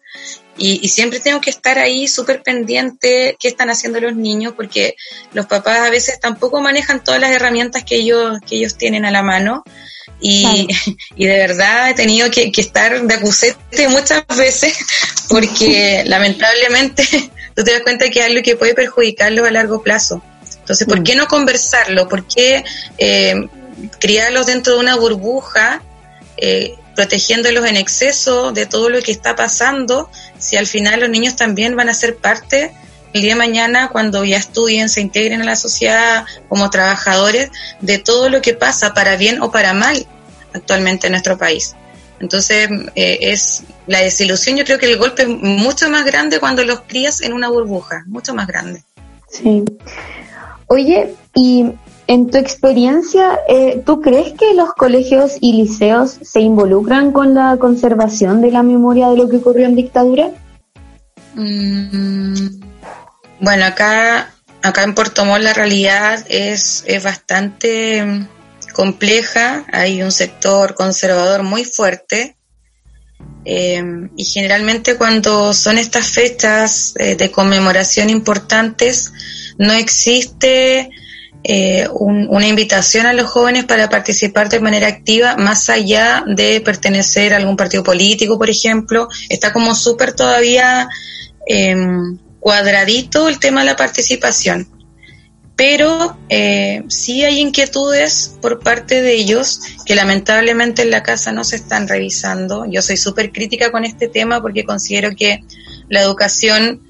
[0.57, 4.95] y, siempre tengo que estar ahí súper pendiente qué están haciendo los niños, porque
[5.33, 9.11] los papás a veces tampoco manejan todas las herramientas que ellos, que ellos tienen a
[9.11, 9.63] la mano.
[10.21, 10.67] Y,
[11.15, 14.77] y de verdad he tenido que, que, estar de acusete muchas veces,
[15.29, 17.03] porque lamentablemente
[17.55, 20.21] tú te das cuenta que es algo que puede perjudicarlos a largo plazo.
[20.59, 21.03] Entonces, ¿por mm.
[21.03, 22.07] qué no conversarlo?
[22.07, 22.63] ¿Por qué
[22.99, 23.49] eh,
[23.99, 25.81] criarlos dentro de una burbuja?
[26.38, 31.36] Eh, protegiéndolos en exceso de todo lo que está pasando, si al final los niños
[31.36, 32.71] también van a ser parte
[33.13, 37.99] el día de mañana cuando ya estudien, se integren a la sociedad como trabajadores, de
[37.99, 40.05] todo lo que pasa, para bien o para mal.
[40.55, 41.75] actualmente en nuestro país.
[42.19, 46.63] Entonces, eh, es la desilusión, yo creo que el golpe es mucho más grande cuando
[46.63, 48.84] los crías en una burbuja, mucho más grande.
[49.29, 49.63] Sí.
[50.67, 51.65] Oye, y
[52.08, 57.58] en tu experiencia, eh, ¿tú crees que los colegios y liceos se involucran con la
[57.58, 60.32] conservación de la memoria de lo que ocurrió en dictadura?
[61.36, 62.62] Mm,
[63.39, 68.28] bueno, acá, acá en Puerto Montt la realidad es, es bastante
[68.74, 72.36] compleja, hay un sector conservador muy fuerte
[73.45, 73.82] eh,
[74.16, 79.12] y generalmente cuando son estas fechas eh, de conmemoración importantes
[79.58, 80.89] no existe
[81.43, 87.33] eh, una invitación a los jóvenes para participar de manera activa más allá de pertenecer
[87.33, 89.09] a algún partido político, por ejemplo.
[89.29, 90.87] Está como súper todavía
[91.45, 94.67] em, cuadradito el tema de la participación
[95.55, 101.43] pero eh, sí hay inquietudes por parte de ellos que lamentablemente en la casa no
[101.43, 102.65] se están revisando.
[102.65, 105.43] Yo soy súper crítica con este tema porque considero que
[105.89, 106.81] la educación,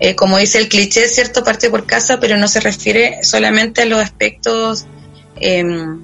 [0.00, 3.86] eh, como dice el cliché, cierto, parte por casa, pero no se refiere solamente a
[3.86, 4.86] los aspectos
[5.40, 6.02] em,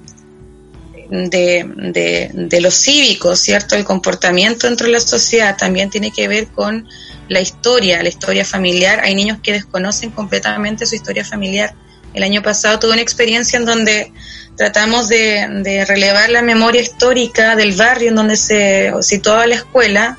[1.09, 3.75] de, de, de los cívicos, ¿cierto?
[3.75, 6.87] El comportamiento dentro de la sociedad también tiene que ver con
[7.29, 8.99] la historia, la historia familiar.
[9.03, 11.75] Hay niños que desconocen completamente su historia familiar
[12.13, 14.11] el año pasado tuve una experiencia en donde
[14.55, 20.17] tratamos de, relevar la memoria histórica del barrio en donde se situaba la escuela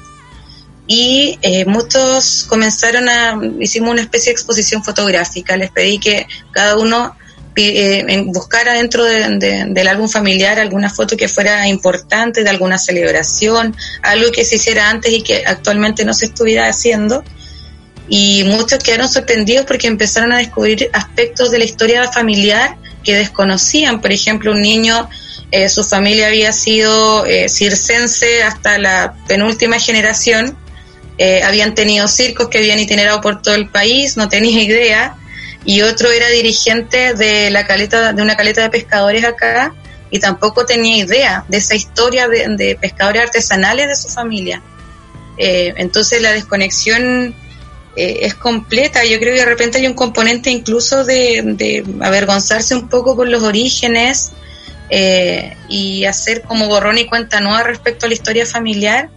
[0.87, 6.77] y eh, muchos comenzaron a, hicimos una especie de exposición fotográfica, les pedí que cada
[6.77, 7.17] uno
[7.57, 14.33] eh, buscara dentro del álbum familiar alguna foto que fuera importante de alguna celebración, algo
[14.33, 17.23] que se hiciera antes y que actualmente no se estuviera haciendo
[18.09, 24.01] y muchos quedaron sorprendidos porque empezaron a descubrir aspectos de la historia familiar que desconocían.
[24.01, 25.09] Por ejemplo, un niño,
[25.51, 30.57] eh, su familia había sido eh, circense hasta la penúltima generación,
[31.19, 35.17] eh, habían tenido circos que habían itinerado por todo el país, no tenía idea,
[35.65, 39.75] y otro era dirigente de la caleta, de una caleta de pescadores acá,
[40.11, 44.63] y tampoco tenía idea de esa historia de, pescadores artesanales de su familia.
[45.37, 47.35] entonces la desconexión
[47.97, 49.05] eh, es completa.
[49.05, 53.43] Yo creo que de repente hay un componente incluso de, avergonzarse un poco por los
[53.43, 54.33] orígenes
[54.91, 59.11] eh, y hacer como borrón y cuenta nueva respecto a la historia familiar,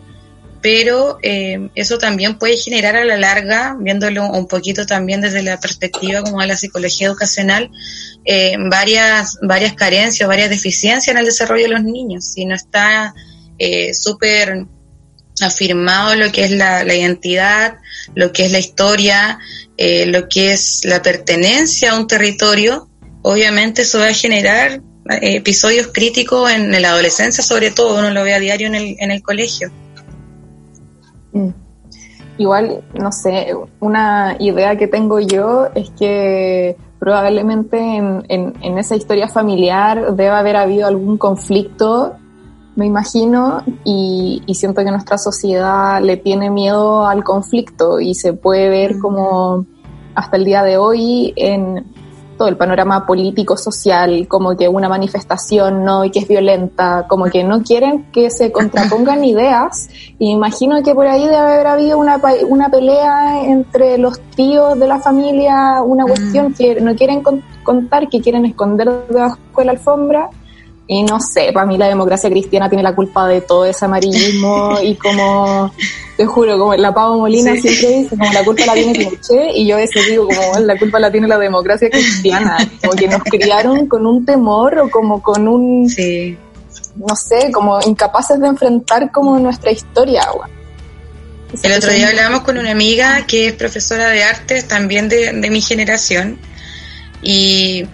[0.69, 5.57] pero eh, eso también puede generar a la larga, viéndolo un poquito también desde la
[5.61, 7.71] perspectiva como de la psicología educacional,
[8.69, 12.25] varias, varias carencias, varias deficiencias en el desarrollo de los niños.
[12.25, 13.13] Si no está
[13.93, 14.67] súper
[15.41, 17.77] afirmado lo que es la, identidad,
[18.15, 19.39] lo que es la historia,
[19.77, 22.89] eh, lo que es la pertenencia a un territorio,
[23.21, 28.23] obviamente eso va a generar eh, episodios críticos en, la adolescencia, sobre todo, uno lo
[28.23, 29.71] ve a diario en el, en el colegio.
[31.37, 31.53] Mm.
[32.39, 38.95] Igual, no sé, una idea que tengo yo es que probablemente en, en, en esa
[38.95, 42.15] historia familiar debe haber habido algún conflicto
[42.77, 48.69] me imagino, y, siento que nuestra sociedad le tiene miedo al conflicto y se puede
[48.69, 49.65] ver como
[50.13, 51.87] hasta el día de hoy en
[52.37, 57.25] todo el panorama político, social, como que una manifestación no y que es violenta, como
[57.25, 59.89] que no quieren que se contrapongan ideas.
[60.19, 64.87] Y imagino que por ahí debe haber habido una, una pelea entre los tíos de
[64.87, 66.53] la familia, una cuestión mm.
[66.53, 67.23] que no quieren
[67.63, 70.29] contar, que quieren esconder debajo de la alfombra
[70.89, 74.77] y no sé, para mí la democracia cristiana tiene la culpa de todo ese amarillismo
[74.83, 75.71] y como,
[76.15, 79.67] te juro, como la Pavo Molina siempre dice, como la culpa la tiene Pinochet y
[79.67, 83.21] yo a veces digo como la culpa la tiene la democracia cristiana, como que nos
[83.23, 86.37] criaron con un temor o como con un, sí.
[86.95, 90.23] no sé, como incapaces de enfrentar como nuestra historia.
[91.63, 95.49] El otro día hablábamos con una amiga que es profesora de artes también de, de
[95.49, 96.39] mi generación
[97.21, 97.85] y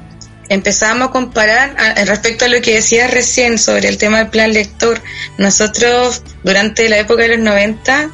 [0.50, 1.76] empezamos a comparar
[2.06, 5.02] respecto a lo que decías recién sobre el tema del plan lector.
[5.38, 8.12] Nosotros, durante la época de los 90,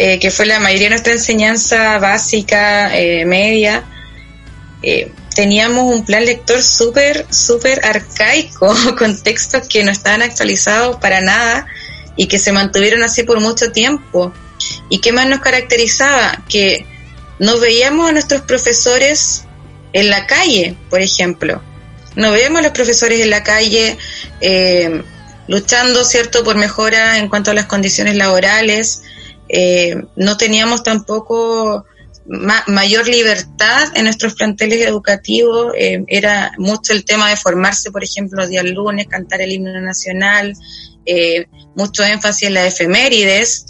[0.00, 3.82] eh, que fue la mayoría de nuestra enseñanza básica, eh, media,
[4.80, 11.20] eh, teníamos un plan lector súper, súper arcaico, con textos que no estaban actualizados para
[11.20, 11.66] nada
[12.16, 14.32] y que se mantuvieron así por mucho tiempo.
[14.88, 16.44] ¿Y qué más nos caracterizaba?
[16.48, 16.86] Que
[17.40, 19.47] no veíamos a nuestros profesores
[19.92, 21.62] en la calle, por ejemplo.
[22.16, 23.96] No vemos a los profesores en la calle
[24.40, 25.02] eh,
[25.46, 29.02] luchando, ¿cierto?, por mejora en cuanto a las condiciones laborales.
[29.48, 31.86] Eh, no teníamos tampoco
[32.66, 35.72] mayor libertad en nuestros planteles educativos.
[35.78, 39.80] Eh, era mucho el tema de formarse, por ejemplo, los días lunes, cantar el himno
[39.80, 40.54] nacional,
[41.74, 43.64] mucho énfasis en las efemérides.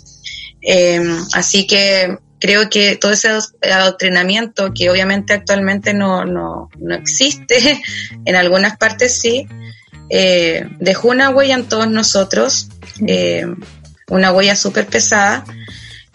[1.34, 3.30] Así que creo que todo ese
[3.62, 7.80] adoctrinamiento, que obviamente actualmente no, no, no existe,
[8.24, 9.46] en algunas partes sí,
[10.78, 12.68] dejó una huella en todos nosotros,
[14.08, 15.44] una huella súper pesada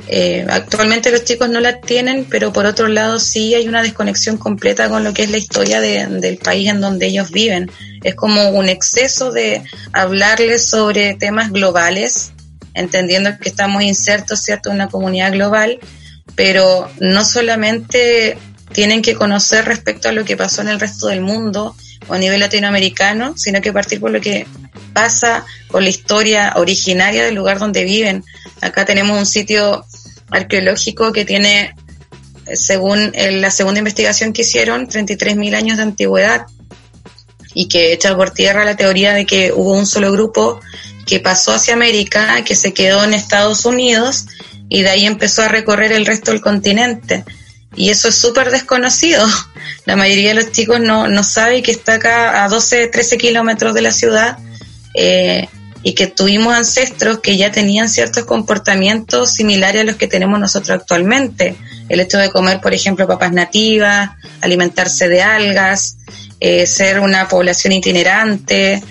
[0.08, 4.38] eh, actualmente los chicos no la tienen, pero por otro lado sí hay una desconexión
[4.38, 7.72] completa con lo que es la historia del país en donde ellos viven.
[8.04, 9.64] Es como un exceso de
[9.94, 12.34] hablarles sobre temas globales,
[12.74, 15.80] entendiendo que estamos insertos, ¿cierto?, en una comunidad global,
[16.36, 18.38] pero no solamente
[18.72, 21.76] tienen que conocer respecto a lo que pasó en el resto del mundo
[22.08, 24.48] o a nivel latinoamericano, sino que partir por lo que
[24.94, 28.24] pasa con la historia originaria del lugar donde viven.
[28.62, 29.86] Acá tenemos un sitio
[30.30, 31.76] arqueológico que tiene,
[32.54, 36.46] según la segunda investigación que hicieron, 33.000 años de antigüedad
[37.54, 40.60] y que echa por tierra la teoría de que hubo un solo grupo
[41.06, 44.26] que pasó hacia América, que se quedó en Estados Unidos
[44.70, 47.24] y de ahí empezó a recorrer el resto del continente.
[47.76, 49.26] Y eso es súper desconocido.
[49.86, 53.74] La mayoría de los chicos no, no sabe que está acá a 12, 13 kilómetros
[53.74, 54.38] de la ciudad
[54.94, 55.48] eh,
[55.82, 60.80] y que tuvimos ancestros que ya tenían ciertos comportamientos similares a los que tenemos nosotros
[60.82, 61.56] actualmente.
[61.90, 64.12] El hecho de comer, por ejemplo, papas nativas,
[64.42, 65.98] alimentarse de algas,
[66.40, 68.82] eh, ser una población itinerante.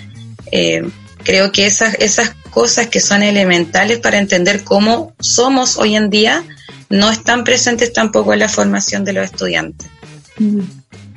[0.51, 0.83] Eh,
[1.25, 6.45] creo que esas, esas cosas que son elementales para entender cómo somos hoy en día
[6.91, 9.89] no están presentes tampoco en la formación de los estudiantes.
[10.39, 10.61] Mm.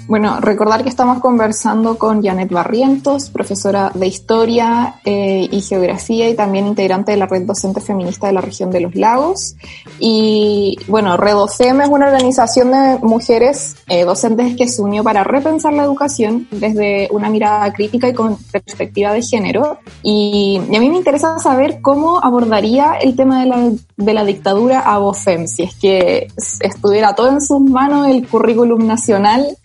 [0.07, 6.35] Bueno, recordar que estamos conversando con Janet Barrientos, profesora de Historia eh, y Geografía y
[6.35, 9.55] también integrante de la Red Docente Feminista de la región de los lagos.
[9.99, 15.73] Y bueno, Redocem es una organización de mujeres eh, docentes que se unió para repensar
[15.73, 19.79] la educación desde una mirada crítica y con perspectiva de género.
[20.03, 24.81] Y, a mí me interesa saber cómo abordaría el tema de la, de la dictadura
[24.81, 26.27] a VOFEM, si es que
[26.59, 29.57] estuviera todo en sus manos el currículum nacional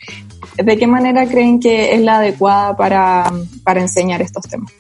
[0.57, 3.32] ¿De qué manera creen que es la adecuada para,
[3.76, 4.72] enseñar estos temas?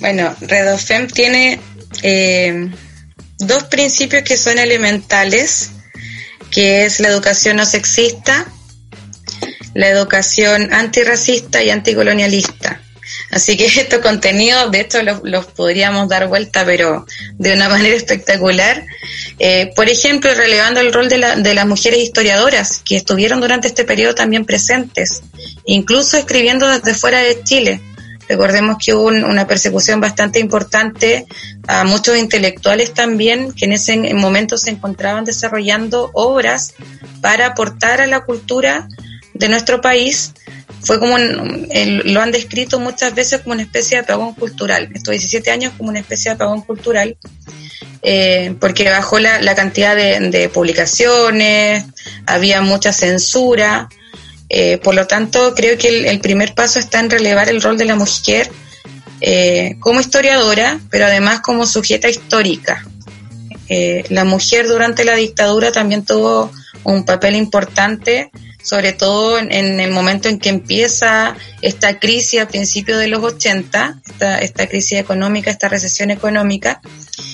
[0.00, 1.58] Bueno, Redofem tiene
[2.02, 2.70] eh,
[3.38, 5.70] dos principios que son elementales,
[6.50, 8.46] que es la educación no sexista,
[9.74, 12.80] la educación antirracista y anticolonialista.
[13.30, 18.84] Así que estos contenidos, de hecho, los, podríamos dar vuelta, pero de una manera espectacular.
[19.38, 24.14] Eh, por ejemplo, relevando el rol de, las mujeres historiadoras que estuvieron durante este periodo
[24.14, 25.22] también presentes,
[25.64, 27.80] incluso escribiendo desde fuera de Chile.
[28.28, 31.26] Recordemos que hubo una persecución bastante importante
[31.68, 36.74] a muchos intelectuales también que en ese momento se encontraban desarrollando obras
[37.20, 38.88] para aportar a la cultura
[39.38, 40.32] de nuestro país
[40.80, 45.50] fue como, lo han descrito muchas veces como una especie de apagón cultural, estos 17
[45.50, 47.16] años como una especie de apagón cultural,
[48.02, 51.84] eh, porque bajó la, cantidad de, publicaciones,
[52.26, 53.88] había mucha censura,
[54.48, 57.84] eh, por lo tanto creo que el, primer paso está en relevar el rol de
[57.84, 58.48] la mujer
[59.20, 62.86] eh, como historiadora, pero además como sujeta histórica.
[63.68, 66.52] la mujer durante la dictadura también tuvo
[66.84, 68.30] un papel importante
[68.66, 74.00] sobre todo en, el momento en que empieza esta crisis a principios de los 80,
[74.40, 76.80] esta, crisis económica, esta recesión económica,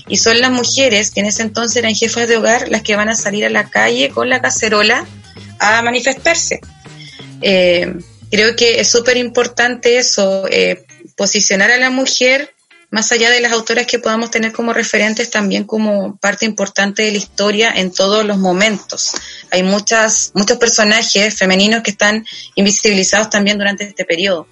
[0.08, 3.08] y son las mujeres que en ese entonces eran jefas de hogar las que van
[3.08, 5.06] a salir a la calle con la cacerola
[5.58, 6.60] a manifestarse.
[7.40, 7.94] Eh,
[8.30, 10.84] creo que es súper importante eso, eh,
[11.16, 12.52] posicionar a la mujer
[12.92, 17.12] más allá de las autoras que podamos tener como referentes, también como parte importante de
[17.12, 19.12] la historia en todos los momentos.
[19.50, 24.46] Hay muchas, muchos personajes femeninos que están invisibilizados también durante este periodo.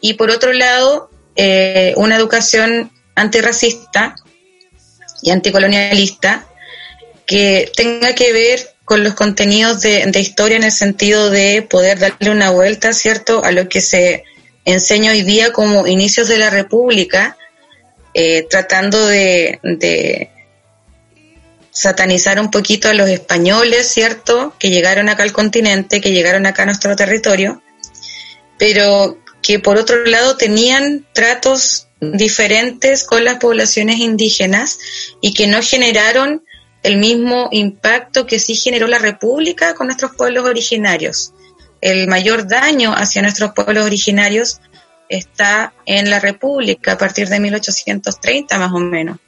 [0.00, 4.16] Y por otro lado, eh, una educación antirracista
[5.22, 6.48] y anticolonialista
[7.26, 12.00] que tenga que ver con los contenidos de, de, historia en el sentido de poder
[12.00, 14.24] darle una vuelta, ¿cierto?, a lo que se
[14.64, 17.36] enseña hoy día como inicios de la República
[18.14, 20.28] eh, tratando de,
[21.70, 24.54] satanizar un poquito a los españoles, ¿cierto?
[24.58, 27.62] Que llegaron acá al continente, que llegaron acá a nuestro territorio,
[28.58, 34.78] pero que por otro lado tenían tratos diferentes con las poblaciones indígenas
[35.20, 36.44] y que no generaron
[36.82, 41.32] el mismo impacto que sí generó la República con nuestros pueblos originarios.
[41.80, 44.60] El mayor daño hacia nuestros pueblos originarios
[45.12, 49.18] está en la República a partir de 1830 más o menos.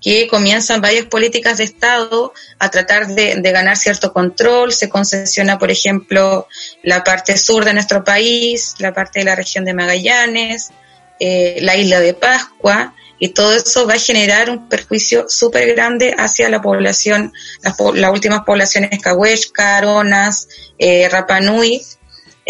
[0.00, 4.72] que comienzan varias políticas de Estado a tratar de, ganar cierto control.
[4.72, 6.46] Se concesiona, por ejemplo,
[6.84, 10.70] la parte sur de nuestro país, la parte de la región de Magallanes,
[11.18, 16.14] eh, la isla de Pascua, y todo eso va a generar un perjuicio súper grande
[16.16, 17.74] hacia la población, las,
[18.12, 20.48] últimas poblaciones Cahuesca, Aronas,
[20.78, 21.82] eh, Rapanui,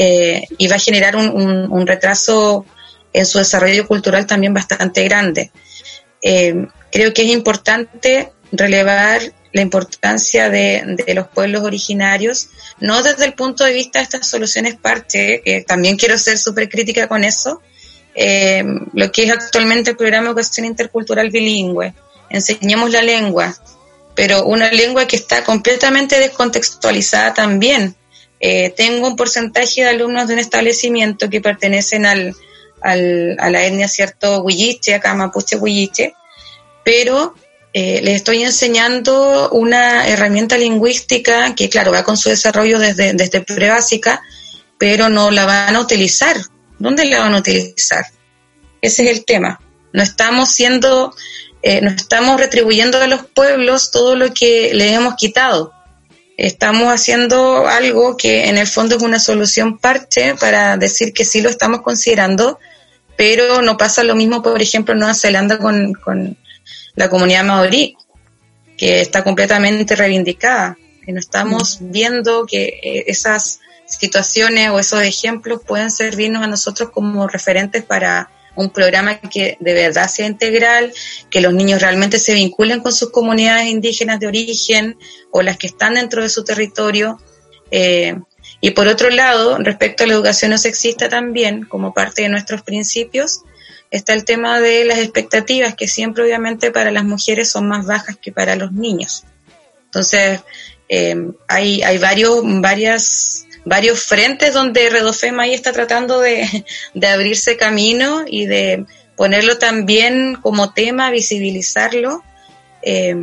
[0.01, 2.65] eh, y va a generar un, retraso
[3.13, 5.51] en su desarrollo cultural también bastante grande.
[6.23, 9.21] Eh, creo que es importante relevar
[9.53, 14.77] la importancia de, los pueblos originarios, no desde el punto de vista de estas soluciones
[14.77, 17.61] parte, que también quiero ser súper crítica con eso,
[18.15, 18.63] eh,
[18.95, 21.93] lo que es actualmente el programa de educación intercultural bilingüe.
[22.31, 23.53] Enseñemos la lengua,
[24.15, 27.97] pero una lengua que está completamente descontextualizada también.
[28.41, 32.35] Eh, tengo un porcentaje de alumnos de un establecimiento que pertenecen al,
[32.81, 34.43] al, a la etnia, ¿cierto?
[34.43, 36.15] Huilliche, acá Mapuche Huilliche,
[36.85, 37.35] pero
[37.73, 43.41] eh, les estoy enseñando una herramienta lingüística que, claro, va con su desarrollo desde, desde
[43.41, 44.23] pre-básica,
[44.79, 46.37] pero no la van a utilizar
[46.79, 48.07] ¿Dónde la van a utilizar?
[48.81, 49.61] Ese es el tema.
[49.93, 51.15] No estamos siendo,
[51.63, 55.73] eh, no estamos retribuyendo a los pueblos todo lo que les hemos quitado.
[56.39, 61.41] Estamos haciendo algo que en el fondo es una solución parche para decir que sí
[61.41, 62.61] lo estamos considerando,
[63.17, 66.39] pero no pasa lo mismo, por ejemplo, en Nueva Zelanda con, con
[66.95, 67.97] la comunidad maorí,
[68.77, 70.79] que está completamente reivindicada.
[71.05, 76.91] Y no estamos viendo que eh, esas situaciones o esos ejemplos pueden servirnos a nosotros
[76.91, 80.93] como referentes para un programa que de verdad sea integral,
[81.31, 84.99] que los niños realmente se vinculen con sus comunidades indígenas de origen
[85.31, 87.21] o las que están dentro de su territorio.
[87.71, 88.19] Eh,
[88.61, 92.63] y por otro lado, respecto a la educación no sexista también, como parte de nuestros
[92.63, 93.43] principios,
[93.93, 98.17] está el tema de las expectativas, que siempre obviamente para las mujeres son más bajas
[98.17, 99.23] que para los niños.
[99.85, 100.41] Entonces,
[100.89, 101.15] eh,
[101.47, 106.65] hay, hay varios, varias varios frentes donde Redofema ahí está tratando de,
[107.13, 112.23] abrirse camino y de ponerlo también como tema, visibilizarlo,
[112.83, 113.15] eh,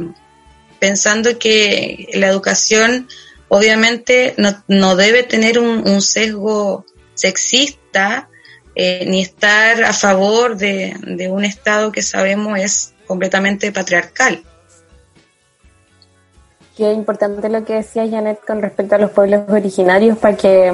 [0.80, 3.08] pensando que la educación
[3.48, 4.36] obviamente
[4.68, 8.30] no, debe tener un, sesgo sexista
[8.76, 14.44] eh, ni estar a favor de, de un Estado que sabemos es completamente patriarcal.
[16.76, 20.74] Qué importante lo que decía Janet con respecto a los pueblos originarios para que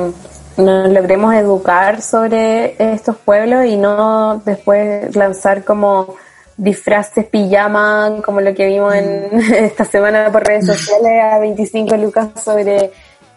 [0.58, 6.16] nos logremos educar sobre estos pueblos y no después lanzar como
[6.58, 9.54] disfraces pijama como lo que vimos en mm.
[9.54, 12.92] esta semana por redes sociales a 25 lucas sobre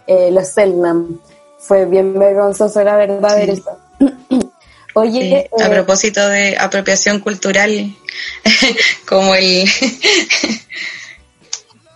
[0.06, 1.20] eh, los Selnam.
[1.58, 3.78] Fue bien vergonzoso, la verdad, ver eso.
[4.94, 7.94] Oye, a eh, propósito de apropiación cultural,
[9.08, 9.64] como el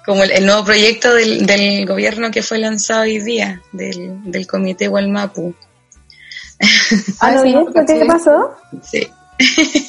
[0.08, 4.88] como el, nuevo proyecto del, del, gobierno que fue lanzado hoy día, del, del Comité
[4.88, 5.54] Walmapu.
[7.20, 7.98] ¿Ah, no viste?
[7.98, 8.56] ¿Qué pasó?
[8.82, 9.06] Sí.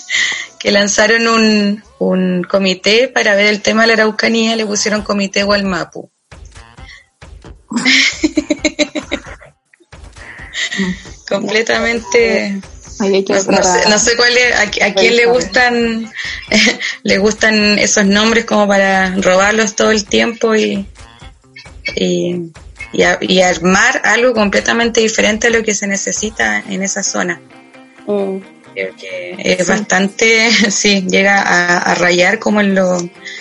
[0.60, 5.46] que lanzaron un, un comité para ver el tema de la Araucanía, le pusieron Comité
[5.46, 6.12] Walmapu.
[11.30, 12.62] Completamente
[13.00, 16.12] no, sé, cuál a, quién le gustan
[17.04, 20.86] le gustan esos nombres como para robarlos todo el tiempo y,
[21.96, 27.40] y, armar algo completamente diferente a lo que se necesita en esa zona.
[28.06, 28.38] Mm.
[28.74, 32.98] Creo que es bastante, sí, llega a, rayar como en lo,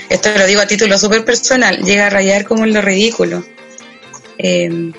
[0.08, 3.44] esto lo digo a título súper personal, llega a rayar como en lo ridículo.
[4.38, 4.92] Eh,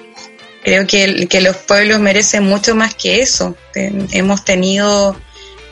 [0.64, 3.56] Creo que, que los pueblos merecen mucho más que eso.
[3.74, 5.16] hemos tenido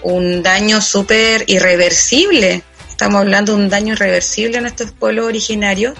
[0.01, 2.63] un daño súper irreversible.
[2.89, 5.97] Estamos hablando de un daño irreversible en estos pueblos originarios,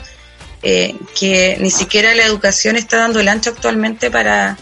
[0.64, 4.58] eh, que ni siquiera la educación está dando el ancho actualmente para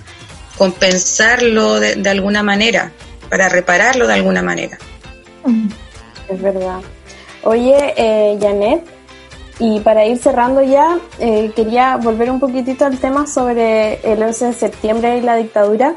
[0.58, 2.92] compensarlo de, alguna manera,
[3.30, 4.78] para repararlo de alguna manera.
[6.30, 6.80] Es verdad.
[7.44, 8.84] Oye, eh, Janet,
[9.60, 14.48] y para ir cerrando ya, eh, quería volver un poquitito al tema sobre el 11
[14.48, 15.96] de septiembre y la dictadura,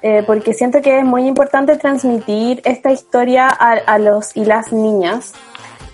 [0.00, 5.32] eh, porque siento que es muy importante transmitir esta historia a, los y las niñas.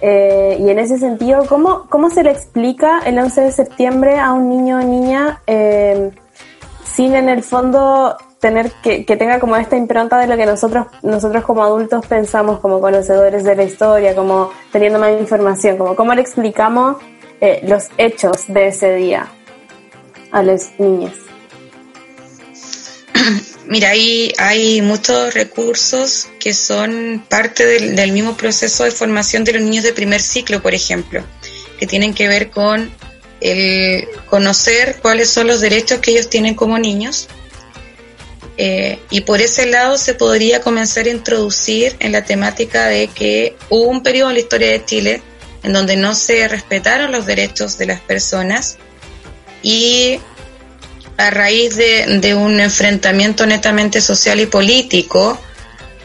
[0.02, 4.32] Eh, y en ese sentido, ¿cómo, ¿cómo se le explica el 11 de septiembre a
[4.32, 5.40] un niño o niña
[6.84, 10.86] sin en el fondo tener que, que tenga como esta impronta de lo que nosotros,
[11.02, 16.14] nosotros como adultos pensamos como conocedores de la historia, como teniendo más información, como cómo
[16.14, 16.96] le explicamos
[17.40, 19.28] eh, los hechos de ese día
[20.32, 21.12] a los niños.
[23.66, 29.52] Mira, hay, hay muchos recursos que son parte del, del, mismo proceso de formación de
[29.52, 31.22] los niños de primer ciclo, por ejemplo,
[31.78, 32.90] que tienen que ver con
[33.40, 37.28] el conocer cuáles son los derechos que ellos tienen como niños.
[38.62, 43.56] Eh, y por ese lado se podría comenzar a introducir en la temática de que
[43.70, 45.22] hubo un periodo en la historia de Chile
[45.62, 48.76] en donde no se respetaron los derechos de las personas
[49.62, 50.20] y
[51.16, 55.40] a raíz de, un enfrentamiento netamente social y político,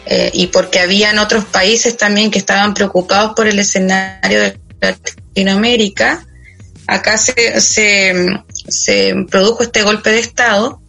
[0.06, 6.26] eh, y porque habían otros países también que estaban preocupados por el escenario de Latinoamérica,
[6.88, 10.82] acá se, se, produjo este golpe de Estado,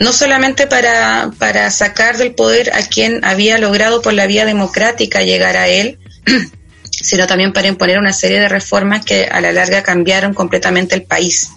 [0.00, 5.22] no solamente para, para sacar del poder a quien había logrado por la vía democrática
[5.22, 5.98] llegar a él,
[6.90, 11.02] sino también para imponer una serie de reformas que a la larga cambiaron completamente el
[11.02, 11.50] país.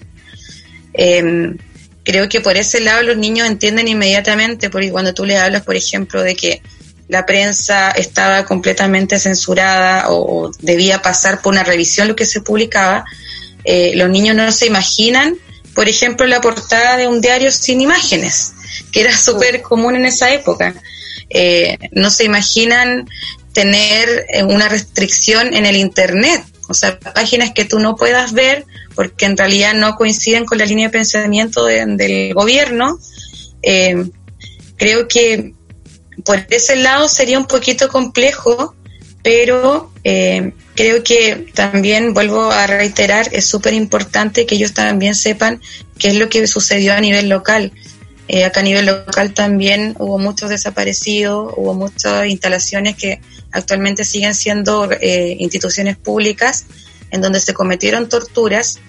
[0.93, 1.55] Eh,
[2.03, 5.77] creo que por ese lado los niños entienden inmediatamente, porque cuando tú le hablas, por
[5.77, 6.61] ejemplo, de que
[7.07, 13.05] la prensa estaba completamente censurada o, debía pasar por una revisión lo que se publicaba,
[13.63, 15.37] eh, los niños no se imaginan,
[15.75, 18.53] por ejemplo, la portada de un diario sin imágenes,
[18.91, 20.75] que era súper común en esa época.
[21.29, 23.09] Eh, no se imaginan
[23.53, 28.65] tener eh, una restricción en el Internet, o sea, páginas que tú no puedas ver
[28.95, 32.99] porque en realidad no coinciden con la línea de pensamiento del gobierno.
[33.61, 34.05] Eh,
[34.77, 35.53] creo que
[36.25, 38.75] por ese lado sería un poquito complejo,
[39.23, 45.61] pero eh, creo que también, vuelvo a reiterar, es súper importante que ellos también sepan
[45.97, 47.71] qué es lo que sucedió a nivel local.
[48.27, 53.21] Eh, acá a nivel local también hubo muchos desaparecidos, hubo muchas instalaciones que
[53.51, 56.65] actualmente siguen siendo instituciones públicas
[57.13, 58.79] en donde se cometieron torturas.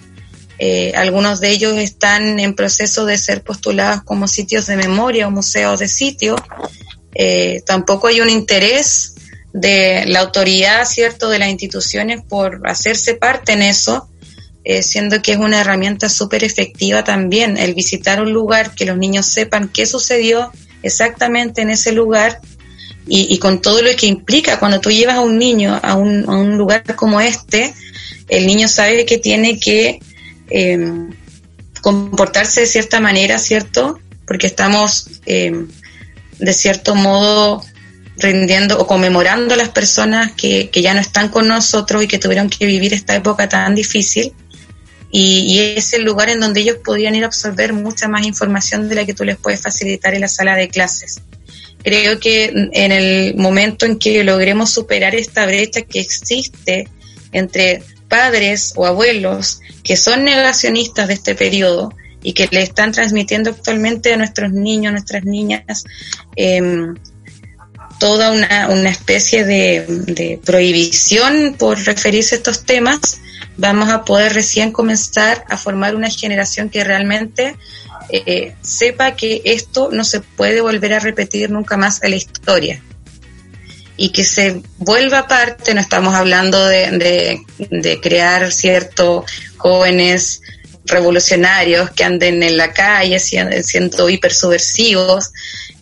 [0.59, 5.31] Eh, algunos de ellos están en proceso de ser postulados como sitios de memoria o
[5.31, 6.37] museos de sitio.
[7.15, 9.14] Eh, tampoco hay un interés
[9.55, 14.09] de la autoridad, ¿cierto?, de las instituciones por hacerse parte en eso,
[14.65, 18.99] eh, siendo que es una herramienta súper efectiva también el visitar un lugar, que los
[18.99, 20.51] niños sepan qué sucedió
[20.83, 22.41] exactamente en ese lugar
[23.07, 26.37] y, con todo lo que implica cuando tú llevas a un niño a un, a
[26.37, 27.75] un lugar como este,
[28.29, 30.01] el niño sabe que tiene que
[30.49, 31.11] em,
[31.83, 34.01] comportarse de cierta manera, ¿cierto?
[34.27, 35.69] Porque estamos, em,
[36.39, 37.63] de cierto modo,
[38.17, 42.49] rindiendo o conmemorando a las personas que, ya no están con nosotros y que tuvieron
[42.49, 44.33] que vivir esta época tan difícil.
[45.11, 48.89] Y, y, es el lugar en donde ellos podían ir a absorber mucha más información
[48.89, 51.21] de la que tú les puedes facilitar en la sala de clases.
[51.85, 56.89] Creo que en el momento en que logremos superar esta brecha que existe
[57.31, 61.93] entre padres o abuelos que son negacionistas de este periodo
[62.23, 65.85] y que le están transmitiendo actualmente a nuestros niños, nuestras niñas,
[66.37, 66.95] em,
[68.05, 73.23] toda una, una especie de, prohibición por referirse a estos temas,
[73.57, 77.57] vamos a poder recién comenzar a formar una generación que realmente
[78.11, 82.83] eh, sepa que esto no se puede volver a repetir nunca más en la historia.
[83.97, 87.41] Y que se vuelva parte, no estamos hablando de,
[87.71, 89.25] de, crear ciertos
[89.57, 90.43] jóvenes
[90.87, 95.31] revolucionarios que anden en la calle siendo, hiper subversivos,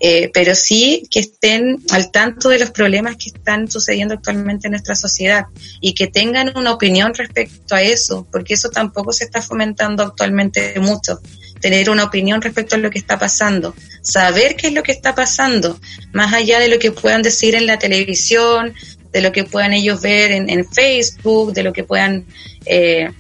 [0.01, 4.73] eh, pero sí que estén al tanto de los problemas que están sucediendo actualmente en
[4.73, 5.47] nuestra sociedad
[5.81, 10.79] y que tengan una opinión respecto a eso, porque eso tampoco se está fomentando actualmente
[10.81, 11.21] mucho
[11.61, 15.15] tener una opinión respecto a lo que está pasando, saber qué es lo que está
[15.15, 15.81] pasando,
[16.13, 18.75] más allá de lo que puedan decir en la televisión,
[19.13, 22.27] de lo que puedan ellos ver en, Facebook, de lo que puedan
[22.67, 23.13] eh,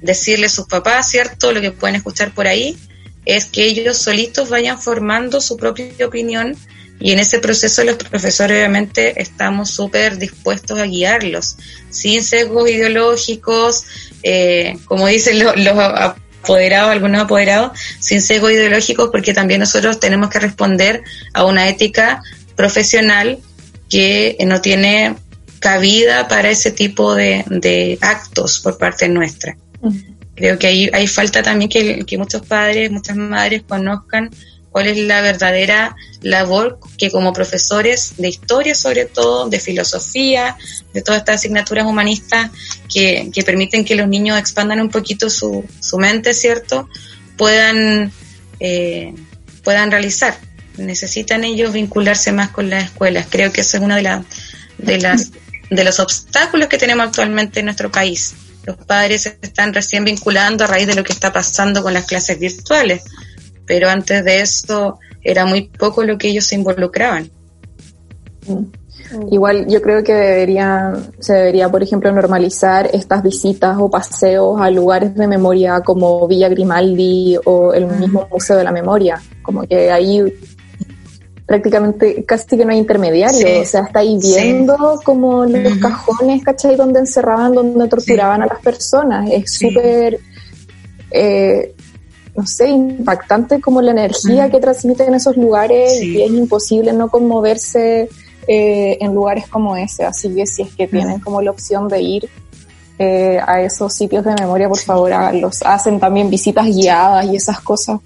[0.00, 1.52] decirle sus papás, ¿cierto?
[1.52, 2.76] Lo que pueden escuchar por ahí,
[3.24, 6.56] es que ellos solitos vayan formando su propia opinión
[6.98, 11.56] y en ese proceso los profesores obviamente estamos súper dispuestos a guiarlos,
[11.90, 13.84] sin sesgos ideológicos,
[14.22, 20.30] eh, como dicen los, los apoderados, algunos apoderados, sin sesgo ideológicos, porque también nosotros tenemos
[20.30, 21.02] que responder
[21.34, 22.22] a una ética
[22.54, 23.40] profesional
[23.90, 25.16] que no tiene
[25.58, 29.56] cabida para ese tipo de, actos por parte nuestra.
[30.34, 34.30] Creo que ahí hay falta también que, que muchos padres, muchas madres conozcan
[34.76, 40.58] cuál es la verdadera labor que como profesores de historia, sobre todo, de filosofía,
[40.92, 42.50] de todas estas asignaturas humanistas
[42.92, 46.90] que, permiten que los niños expandan un poquito su, su mente, ¿cierto?
[47.38, 48.12] Puedan,
[48.60, 49.14] eh,
[49.64, 50.38] puedan realizar.
[50.76, 53.28] Necesitan ellos vincularse más con las escuelas.
[53.30, 54.24] Creo que eso es uno de, la,
[54.76, 55.30] de, las,
[55.70, 58.34] de los obstáculos que tenemos actualmente en nuestro país.
[58.66, 62.04] Los padres se están recién vinculando a raíz de lo que está pasando con las
[62.04, 63.04] clases virtuales
[63.66, 67.28] pero antes de eso era muy poco lo que ellos se involucraban.
[68.46, 68.64] Mm.
[69.30, 74.68] Igual yo creo que debería, se debería, por ejemplo, normalizar estas visitas o paseos a
[74.70, 79.20] lugares de memoria como Villa Grimaldi o el mismo Museo de la Memoria.
[79.42, 80.22] Como que ahí
[81.46, 86.74] prácticamente casi que no hay intermediario, o sea, está ahí viendo como los cajones, ¿cachai?
[86.74, 89.30] Donde encerraban, donde torturaban a las personas.
[89.30, 90.18] Es súper,
[91.12, 91.72] eh,
[92.34, 98.08] no sé, impactante como la energía que transmiten esos lugares y es imposible no conmoverse
[98.48, 100.04] eh, en lugares como ese.
[100.04, 102.28] Así que si es que tienen como la opción de ir
[102.98, 105.62] eh, a esos sitios de memoria, por favor, háganlos.
[105.62, 108.00] Hacen también visitas guiadas y esas cosas.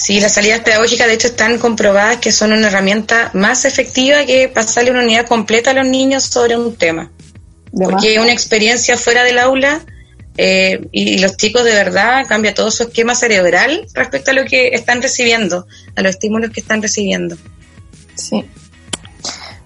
[0.00, 4.48] Sí, las salidas pedagógicas de hecho están comprobadas que son una herramienta más efectiva que
[4.48, 7.12] pasarle una unidad completa a los niños sobre un tema.
[7.70, 9.82] Porque una experiencia fuera del aula
[10.38, 14.68] eh, y los chicos de verdad cambia todo su esquema cerebral respecto a lo que
[14.68, 17.36] están recibiendo, a los estímulos que están recibiendo.
[18.14, 18.42] Sí.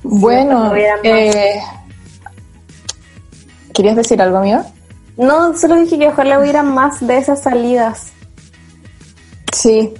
[0.02, 1.62] Bueno, eh,
[3.72, 4.64] ¿querías decir algo, mío?
[5.16, 8.08] No, solo dije que ojalá hubiera más de esas salidas.
[9.52, 9.94] Sí,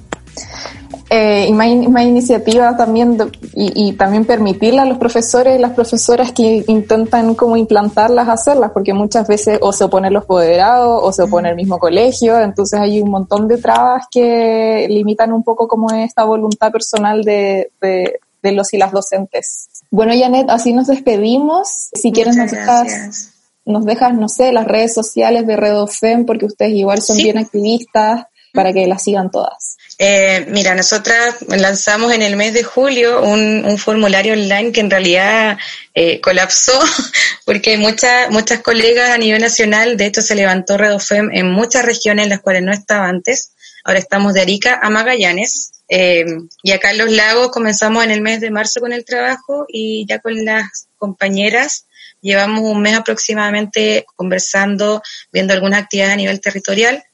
[1.17, 1.69] eh, y más,
[2.05, 3.17] iniciativas también
[3.55, 8.93] y, también permitirle a los profesores y las profesoras que intentan como implantarlas, hacerlas, porque
[8.93, 13.01] muchas veces o se oponen los poderados o se opone el mismo colegio, entonces hay
[13.01, 18.75] un montón de trabas que limitan un poco como esta voluntad personal de, de, los
[18.75, 19.69] y las docentes.
[19.93, 21.91] Bueno, Janet, así nos despedimos.
[21.93, 23.31] Si quieres nos dejas,
[23.65, 28.27] nos dejas, no sé, las redes sociales de Redofem, porque ustedes igual son bien activistas,
[28.55, 29.77] para que las sigan todas.
[29.99, 35.59] Eh, mira, nosotras lanzamos en el mes de julio un, formulario online que en realidad
[35.95, 36.73] eh, colapsó
[37.45, 42.25] porque muchas muchas colegas a nivel nacional, de hecho se levantó Redofem en muchas regiones
[42.25, 43.51] en las cuales no estaba antes.
[43.85, 46.25] Ahora estamos de Arica a Magallanes eh,
[46.63, 50.07] y acá en Los Lagos comenzamos en el mes de marzo con el trabajo y
[50.09, 51.87] ya con las compañeras
[52.21, 55.03] llevamos un mes aproximadamente conversando,
[55.33, 57.05] viendo algunas actividades a nivel territorial.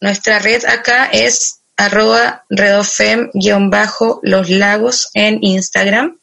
[0.00, 6.18] Nuestra red acá es arroba redofem-los lagos en Instagram.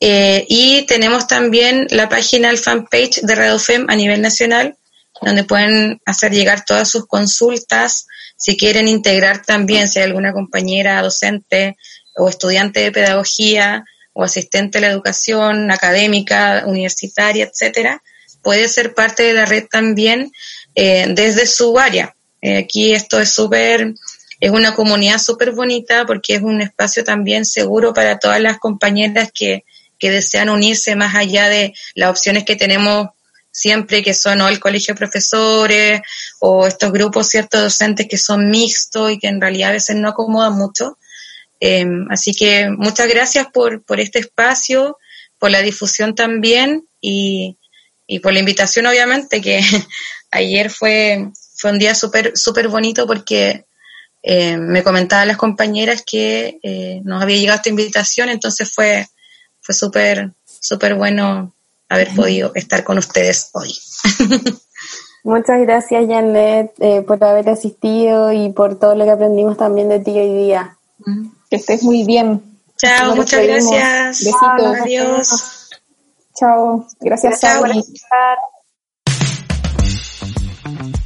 [0.00, 4.76] Eh, y tenemos también la página, el fanpage de Redofem a nivel nacional,
[5.20, 8.06] donde pueden hacer llegar todas sus consultas,
[8.36, 11.76] si quieren integrar también, si hay alguna compañera docente
[12.16, 13.84] o estudiante de pedagogía
[14.14, 18.02] o asistente de la educación académica, universitaria, etcétera,
[18.42, 20.32] puede ser parte de la red también
[20.74, 22.14] eh, desde su área.
[22.42, 23.94] Eh, aquí esto es súper
[24.40, 29.30] es una comunidad súper bonita porque es un espacio también seguro para todas las compañeras
[29.34, 29.64] que,
[29.98, 33.08] que desean unirse más allá de las opciones que tenemos
[33.52, 36.00] siempre que son o el colegio de profesores
[36.40, 40.08] o estos grupos ciertos docentes que son mixtos y que en realidad a veces no
[40.08, 40.96] acomodan mucho.
[41.58, 44.96] Em, así que muchas gracias por, por este espacio,
[45.38, 47.58] por la difusión también y,
[48.06, 49.60] y por la invitación obviamente que
[50.30, 51.28] ayer fue,
[51.60, 53.66] fue un día súper súper bonito porque
[54.22, 59.06] eh, me comentaban las compañeras que eh, nos había llegado esta invitación, entonces fue,
[59.60, 61.54] fue súper, súper bueno
[61.88, 63.74] haber podido estar con ustedes hoy.
[65.24, 70.00] Muchas gracias, Janet, eh, por haber asistido y por todo lo que aprendimos también de
[70.00, 70.78] ti hoy día.
[71.50, 72.42] Que estés muy bien.
[72.78, 74.24] Chao, muchas gracias.
[74.24, 74.80] Besitos.
[74.80, 75.70] Adiós.
[76.34, 76.86] Chao.
[77.00, 77.64] Gracias, Chao,